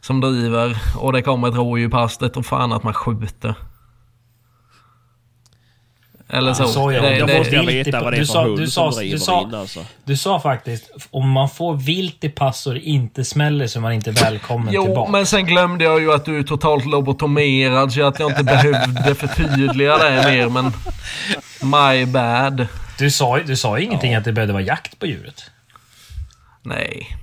[0.00, 3.54] som driver och det kommer ett rådjur past, det tror fan att man skjuter.
[6.32, 6.62] Eller så.
[6.62, 8.26] du sa ju- det, Jag det- måste jag vilt i- veta vad det är du
[8.26, 9.84] för sa- hund du som sa- du driver sa- in alltså.
[10.04, 13.80] Du sa faktiskt, om man får vilt i pass och det inte smäller så är
[13.80, 15.10] man inte välkommen Jo, tillbaka.
[15.12, 19.14] men sen glömde jag ju att du är totalt lobotomerad så att jag inte behövde
[19.14, 20.72] förtydliga det mer, men...
[21.62, 22.66] My bad.
[22.98, 25.50] Du sa, du sa ju ingenting att det behövde vara jakt på djuret.
[26.62, 27.16] Nej.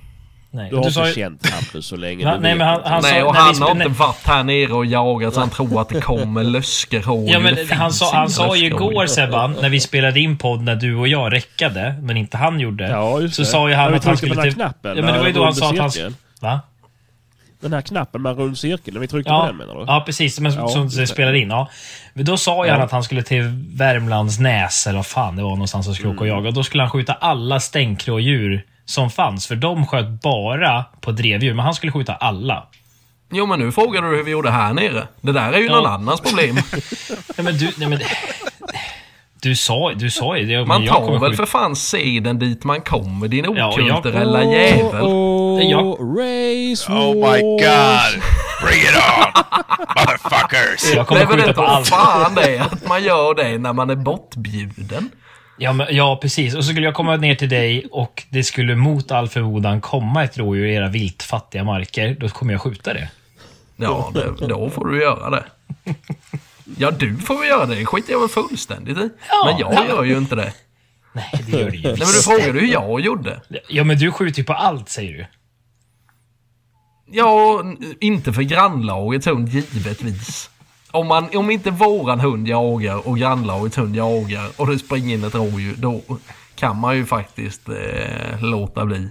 [0.58, 2.24] Nej, Du har inte ju- känt Hampus så länge.
[2.24, 5.34] Nej, vet men han, han Nej, och han har inte varit här nere och jagat
[5.34, 7.32] så han tror att det kommer löskerådjur.
[7.32, 10.62] Ja, men Det han sa, han sa ju igår Sebban, när vi spelade in podd
[10.62, 12.88] när du och jag räckade, men inte han gjorde.
[12.88, 13.46] Ja, just så det.
[13.48, 14.34] sa ju han att han på skulle...
[14.34, 16.14] den här knappen, ja, men det var ju då han sa att han...
[16.40, 16.60] Va?
[17.60, 19.84] Den här knappen med rund cirkel, när vi tryckte på Ja, den menar du?
[19.86, 20.40] ja, precis.
[20.40, 21.50] Men Ja, som det spelade in.
[21.50, 21.68] Ja.
[22.14, 22.74] Men då sa ju Ja.
[22.74, 23.42] han att han skulle till
[23.74, 26.36] Värmlands näs, eller vad fan det var någonstans och skulle åka och Mm.
[26.36, 26.48] jaga.
[26.48, 31.54] Och då skulle han skjuta alla stänkrådjur som fanns, för de sköt bara på drevdjur.
[31.54, 32.66] Men han skulle skjuta alla.
[33.32, 35.06] Jo, men nu frågar du hur vi gjorde här nere.
[35.20, 35.74] Det där är ju Ja.
[35.76, 36.54] någon annans problem.
[37.36, 37.70] Nej, men du...
[37.76, 37.98] Nej, men,
[39.42, 40.66] du sa, du sa ju det.
[40.66, 45.02] Man jag tar väl för fan seden dit man kommer, din Ja, okulturella jävel.
[45.02, 48.22] Oh, Jag- race Oh my god!
[48.62, 49.42] Bring it on!
[49.96, 50.94] Motherfuckers!
[50.94, 51.54] Jag Det kommer är väl inte
[51.90, 55.10] fan det är att man gör det när man är bortbjuden.
[55.58, 56.54] Ja, men, ja, precis.
[56.54, 60.24] Och så skulle jag komma ner till dig och det skulle mot all förmodan komma
[60.24, 62.16] ett rådjur i era viltfattiga marker.
[62.20, 63.10] Då kommer jag skjuta det.
[63.76, 65.44] Ja, det, då får du göra det.
[66.78, 67.74] Ja, du får väl göra det.
[67.74, 69.10] Det skiter jag väl fullständigt i.
[69.28, 69.50] Ja.
[69.50, 70.52] Men jag gör ju inte det.
[71.12, 73.40] Nej, det gör det ju Nej, men du frågade hur jag gjorde.
[73.68, 75.26] Ja, men du skjuter ju på allt, säger du.
[77.10, 77.62] Ja,
[78.00, 80.50] inte för grannlagets hund, givetvis.
[80.90, 85.24] Om, man, om inte våran hund jagar och grannlagets hund jagar och det springer in
[85.24, 86.02] ett rådjur, då
[86.54, 89.08] kan man ju faktiskt eh, låta bli.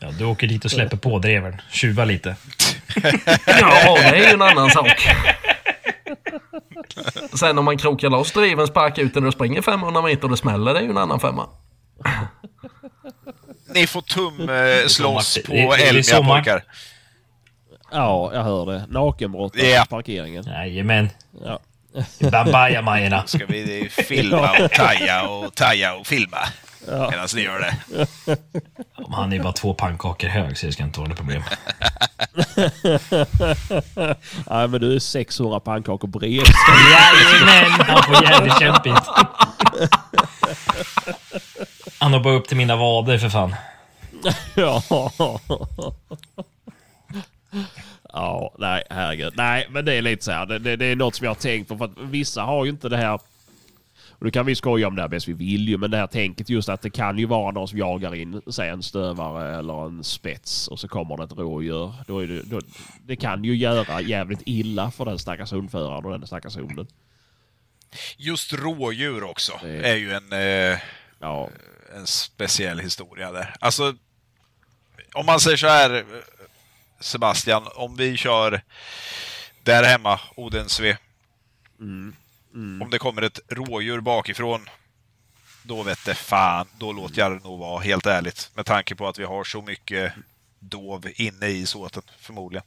[0.00, 1.56] Ja, du åker dit och släpper på dreven.
[1.70, 2.36] Tjuvar lite.
[3.46, 5.08] Ja, det är ju en annan sak.
[7.34, 10.36] Sen om man krokar loss driven, sparkar ut den och springer 500 meter och det
[10.36, 11.48] smäller, det är ju en annan femma.
[13.74, 16.34] Ni får tum eh, slåss på Elmia sommar.
[16.36, 16.64] pojkar.
[17.90, 18.84] Ja, jag hör det.
[18.88, 19.84] Nakenbrott Ja.
[19.88, 20.44] på parkeringen.
[20.44, 21.10] Jajamän.
[21.44, 21.58] Ja.
[22.30, 23.26] Bambajamajorna.
[23.26, 26.38] Ska vi filma och taja och taja och filma
[27.10, 27.76] medan ni gör det.
[29.12, 31.42] Han är bara två pannkakor hög, så det ska inte vara något problem.
[34.50, 36.42] Nej, men du är 600 pannkakor bred.
[36.92, 37.70] Jajamän!
[37.86, 39.08] Han får jävligt kämpigt.
[41.98, 43.54] Han har bara upp till mina vader, för fan.
[44.54, 44.82] ja.
[48.12, 49.32] Ja, nej, herregud.
[49.36, 50.46] Nej, men det är lite så här.
[50.46, 51.78] Det, det, det är något som jag har tänkt på.
[51.78, 53.20] För att vissa har ju inte det här...
[54.10, 55.76] Och det kan vi skoja om det här bäst vi vill ju.
[55.76, 58.68] Men det här tänket just att det kan ju vara någon som jagar in, säg
[58.68, 61.94] en stövare eller en spets och så kommer det ett rådjur.
[62.06, 62.60] Då är det, då,
[63.06, 66.86] det kan ju göra jävligt illa för den stackars hundföraren och den stackars hunden.
[68.16, 70.78] Just rådjur också är ju en, eh,
[71.20, 71.50] Ja,
[71.96, 73.54] en speciell historia där.
[73.60, 73.94] Alltså,
[75.14, 76.04] om man säger så här,
[77.00, 78.60] Sebastian, om vi kör
[79.62, 80.96] där hemma, Odensve.
[82.82, 84.68] Om det kommer ett rådjur bakifrån,
[85.62, 88.50] då vet det fan, då låter jag det nog vara, helt ärligt.
[88.54, 90.12] Med tanke på att vi har så mycket
[90.58, 92.64] dov inne i såten, förmodligen.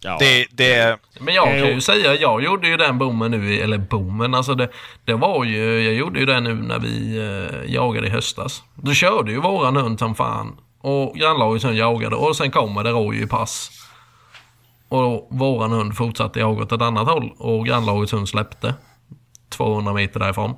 [0.00, 0.16] ja.
[0.20, 4.34] Det, det, Men jag kan ju säga, jag gjorde ju den bommen nu, eller bommen,
[4.34, 4.68] alltså det,
[5.04, 8.62] det var ju, jag gjorde ju det nu när vi eh, jagade i höstas.
[8.74, 10.56] Då körde ju våran hund som fan.
[10.82, 13.70] Och grannlaget hund jagade och sen kommer det rådjur i pass.
[14.88, 18.74] Och våran hund fortsatte jaga åt ett annat håll och grannlagets hund släppte.
[19.48, 20.54] 200 meter därifrån.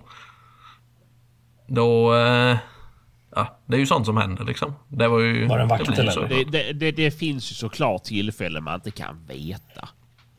[1.67, 2.15] Då...
[2.15, 2.57] Eh,
[3.35, 4.75] ja, det är ju sånt som händer liksom.
[4.89, 5.47] Det var ju...
[5.47, 6.13] Var det en vakt, eller?
[6.13, 6.21] så.
[6.21, 9.89] Det, det, det, det finns ju såklart tillfällen man inte kan veta.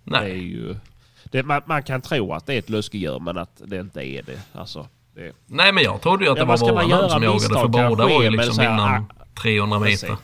[0.03, 0.38] Det är Nej.
[0.38, 0.76] ju...
[1.24, 4.24] Det, man, man kan tro att det är ett löskedjur men att det inte är
[4.24, 4.40] det.
[4.53, 7.24] Alltså, det Nej, men jag trodde ju att Ja, det vad var våran hund som
[7.24, 7.60] jagade.
[7.60, 9.06] För båda var ju liksom innan
[9.38, 10.03] ah, 300 precis.
[10.03, 10.18] meter.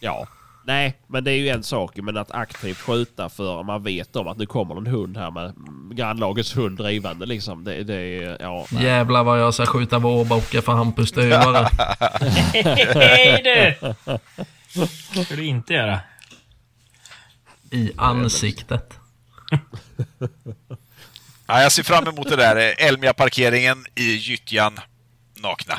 [0.00, 0.26] Ja.
[0.68, 1.96] Nej, men det är ju en sak.
[1.96, 5.54] Men att aktivt skjuta för man vet om att nu kommer en hund här med
[5.96, 7.64] grannlagets hund drivande liksom.
[7.64, 8.36] Det, det är...
[8.40, 8.66] Ja.
[8.70, 8.84] nej.
[8.84, 11.68] Jävlar vad jag ska skjuta vårbockar för Hampus stövare.
[12.94, 13.74] Hej du!
[15.24, 16.00] ska du inte göra.
[17.70, 18.98] I ansiktet.
[21.46, 22.74] ja, jag ser fram emot det där.
[22.78, 24.78] Elmia-parkeringen i gyttjan,
[25.36, 25.78] nakna.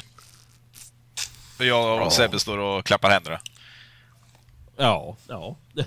[1.60, 3.40] Jag och Sebbe står och klappar händerna.
[4.78, 5.56] Ja, ja.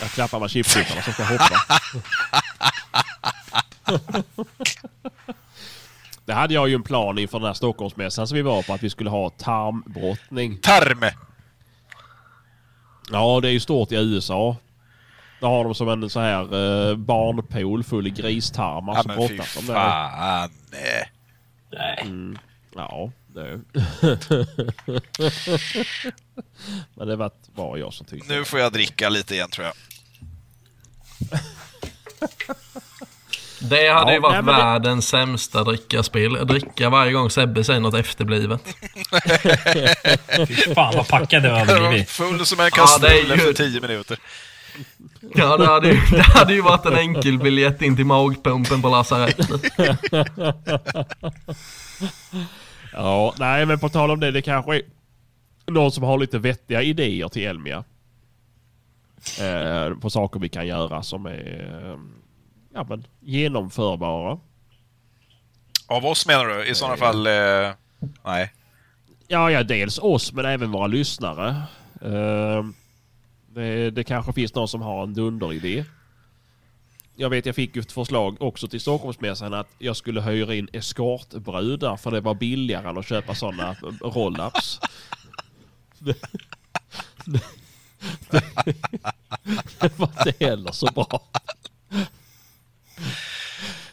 [0.00, 1.54] Jag klappar med chipklipparna som ska hoppa.
[6.24, 8.82] Det hade jag ju en plan inför den här Stockholmsmässan som vi var på att
[8.82, 10.58] vi skulle ha tarmbrottning.
[10.58, 11.04] Tarm!
[13.10, 14.56] Ja, det är ju stort i USA.
[15.40, 19.54] Där har de som en så här eh, barnpool full i gristarmar Ja som brottas
[19.56, 19.74] de där.
[19.74, 20.50] fan.
[20.70, 21.12] nej.
[21.70, 22.08] Nej.
[22.74, 23.60] Ja, det...
[26.94, 28.32] Men det var bara jag som tyckte.
[28.34, 29.74] Nu får jag dricka lite igen tror jag.
[33.60, 36.46] Det hade Ja, ju varit nej, men det- världens sämsta drickaspel.
[36.46, 38.60] Dricka varje gång Sebbe säger något efterblivet.
[40.48, 42.10] Fy fan vad packad du hade blivit.
[42.10, 44.18] Full som en Ja, det är kastrull ju- efter tio minuter.
[45.34, 48.88] Ja, det hade, ju, det hade ju varit en enkel biljett in till magpumpen på
[48.88, 49.62] lasarettet.
[52.92, 54.82] Ja, nej men på tal om det, det kanske är
[55.66, 57.84] någon som har lite vettiga idéer till Elmia.
[59.40, 61.98] Eh, på saker vi kan göra som är eh,
[62.74, 64.38] ja, men genomförbara.
[65.86, 66.66] Av oss menar du?
[66.66, 67.26] I sådana fall...
[67.26, 67.70] Eh,
[68.24, 68.52] nej.
[69.28, 71.62] Ja, ja, dels oss men även våra lyssnare.
[72.02, 72.64] Eh,
[73.46, 75.84] det, det kanske finns någon som har en dunderidé.
[77.16, 80.68] Jag vet, jag fick ju ett förslag också till Stockholmsmässan att jag skulle hyra in
[80.72, 84.80] eskortbrudar för det var billigare än att köpa sådana roll-ups.
[89.80, 91.22] Det, var inte heller så bra.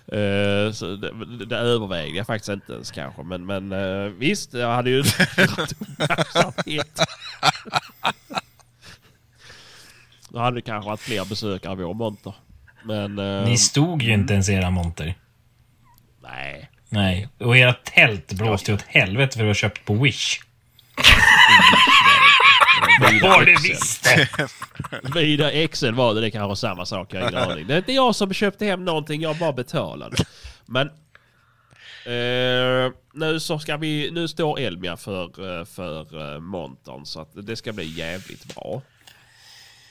[0.08, 3.24] Eh, så det, det övervägde jag faktiskt inte ens kanske.
[3.24, 5.00] Men, men eh, visst, jag hade ju
[5.58, 7.00] uppmärksamhet.
[10.30, 12.34] Då hade det kanske varit fler besökare i vår monter.
[12.84, 13.20] Men...
[13.20, 15.16] eh, Ni stod ju inte ens i era monter.
[16.24, 16.70] nej.
[16.92, 17.28] Nej.
[17.40, 20.40] Och era tält blåste ju åt helvete för att du har köpt på Wish.
[23.22, 24.30] Vad du visste!
[25.14, 27.68] Vida Excel var det, det kanske var samma sak, jag har ingen aning.
[27.68, 30.16] Det är inte jag som köpte hem någonting, jag bara betalade.
[30.66, 30.88] Men...
[32.06, 35.24] Eh, nu så ska vi, nu står Elmia för,
[35.60, 38.82] eh, för eh, montern så att det ska bli jävligt bra.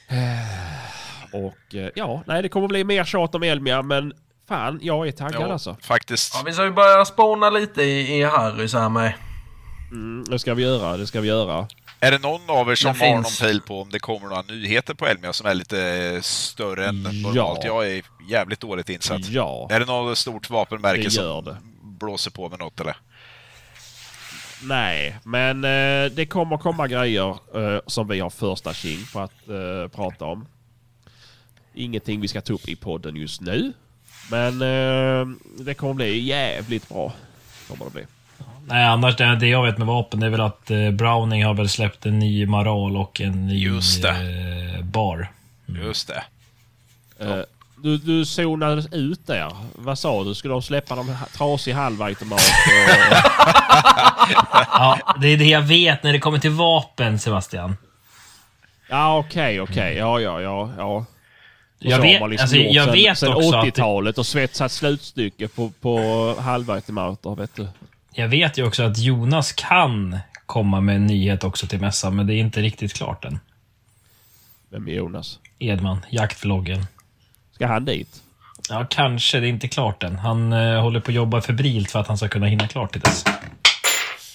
[1.33, 4.13] Och eh, ja, nej det kommer bli mer tjat om Elmia men
[4.49, 5.77] fan jag är taggad Jo, alltså.
[5.83, 6.35] faktiskt.
[6.35, 9.13] Ja, vi ska ju börja spåna lite i, i Harrys här med.
[9.91, 11.69] Mm, det ska vi göra, det ska vi göra.
[12.01, 13.41] Är det någon av er som Det har finns.
[13.41, 15.81] någon pejl på om det kommer några nyheter på Elmia som är lite
[16.15, 17.29] eh, större än Ja.
[17.29, 17.65] normalt?
[17.65, 19.29] Jag är jävligt dåligt insatt.
[19.29, 21.57] Ja, Är det något stort vapenmärke det som det.
[21.83, 22.97] blåser på med något eller?
[24.63, 29.49] Nej, men eh, det kommer komma grejer eh, som vi har första king på att
[29.49, 30.47] eh, prata om.
[31.79, 33.73] Ingenting vi ska ta upp i podden just nu.
[34.31, 35.27] Men eh,
[35.59, 37.13] det kommer bli jävligt bra.
[37.69, 38.03] Kommer det bli.
[38.67, 41.55] Nej, annars det, det jag vet med vapen det är väl att eh, Browning har
[41.55, 44.11] väl släppt en ny Maral och en ny Just det.
[44.77, 45.31] Eh, bar.
[45.67, 46.23] Just det.
[47.19, 47.41] Eh,
[47.77, 49.57] du, du zonades ut där.
[49.75, 50.35] Vad sa du?
[50.35, 52.41] Skulle de släppa någon trasig halvautomat?
[52.41, 52.45] Och,
[54.53, 57.77] Ja, det är det jag vet när det kommer till vapen, Sebastian.
[58.89, 59.97] ja, okej, okej.
[59.97, 60.71] Ja, ja, ja.
[60.77, 61.05] ja.
[61.79, 65.49] Jag vet- liksom alltså, jag sen, vet sen också att det- 80-talet och svetsat slutstycke
[65.49, 65.99] på, på
[66.41, 67.69] halvautomater, vet du.
[68.13, 72.27] Jag vet ju också att Jonas kan komma med en nyhet också till mässan, men
[72.27, 73.41] det är inte riktigt klart än.
[74.71, 75.39] Vem är Jonas?
[75.59, 76.87] Edman, jaktvloggen.
[77.55, 78.23] Ska han dit?
[78.69, 79.41] Ja, kanske.
[79.41, 80.19] Det är inte klart än.
[80.19, 83.01] Han eh, håller på att jobba febrilt för att han ska kunna hinna klart till
[83.01, 83.25] dess.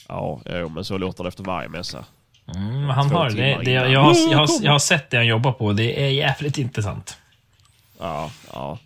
[0.08, 2.06] Ja, jo, men så låter det efter varje mässa.
[2.56, 3.36] Mm, han har det.
[3.64, 3.92] det innan.
[3.92, 5.74] jag, har, jag, har, jag har sett det han jobbar på.
[5.74, 7.18] Det är jävligt intressant.
[8.04, 8.78] Ja, ja.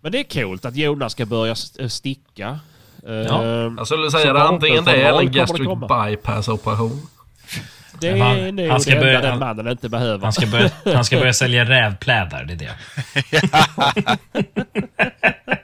[0.00, 2.60] Men det är coolt att Jonas ska börja st- sticka.
[3.06, 6.06] Ja, Ehm, Jag skulle Så säga det antingen det eller gastric komma.
[6.06, 7.06] bypass operation.
[8.00, 10.24] det han- är nog han ska det enda börja- den han- mannen inte behöver.
[10.24, 12.74] Han ska börja, han ska börja sälja rävplädar, det är det.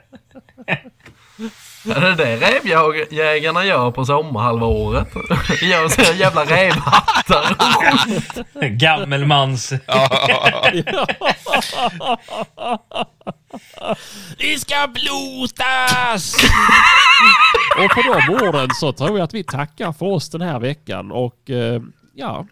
[1.89, 5.07] Är det det rävjägarna gör på sommarhalvåret?
[5.61, 7.55] Gör såna jävla rävhattar.
[8.69, 9.73] Gammelmans...
[14.37, 16.35] Det ska blotas!
[17.77, 21.11] och på de orden så tror jag att vi tackar för oss den här veckan
[21.11, 21.81] och eh,
[22.13, 22.45] ja.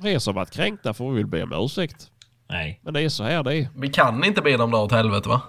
[0.00, 2.10] För er som varit kränkta får vi väl be om ursäkt.
[2.48, 2.80] Nej.
[2.82, 3.68] Men det är så här det är.
[3.76, 5.40] Vi kan inte be dem dra åt helvete va?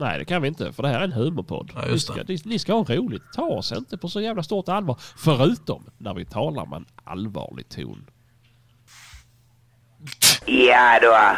[0.00, 1.72] Nej det kan vi inte för det här är en humorpodd.
[1.74, 2.28] Ja, ni, just ska, det.
[2.28, 3.22] ni, ni ska ha roligt.
[3.34, 4.96] Ta oss inte på så jävla stort allvar.
[5.16, 8.06] Förutom när vi talar med en allvarlig ton.
[10.46, 11.36] Ja då.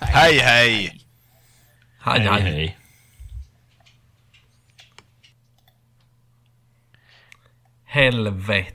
[0.00, 1.00] Hej hej!
[2.00, 2.40] Hej, Hej, hej.
[2.42, 2.78] hej.
[7.84, 8.72] Helvete.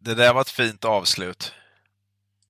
[0.00, 1.54] Det där var ett fint avslut.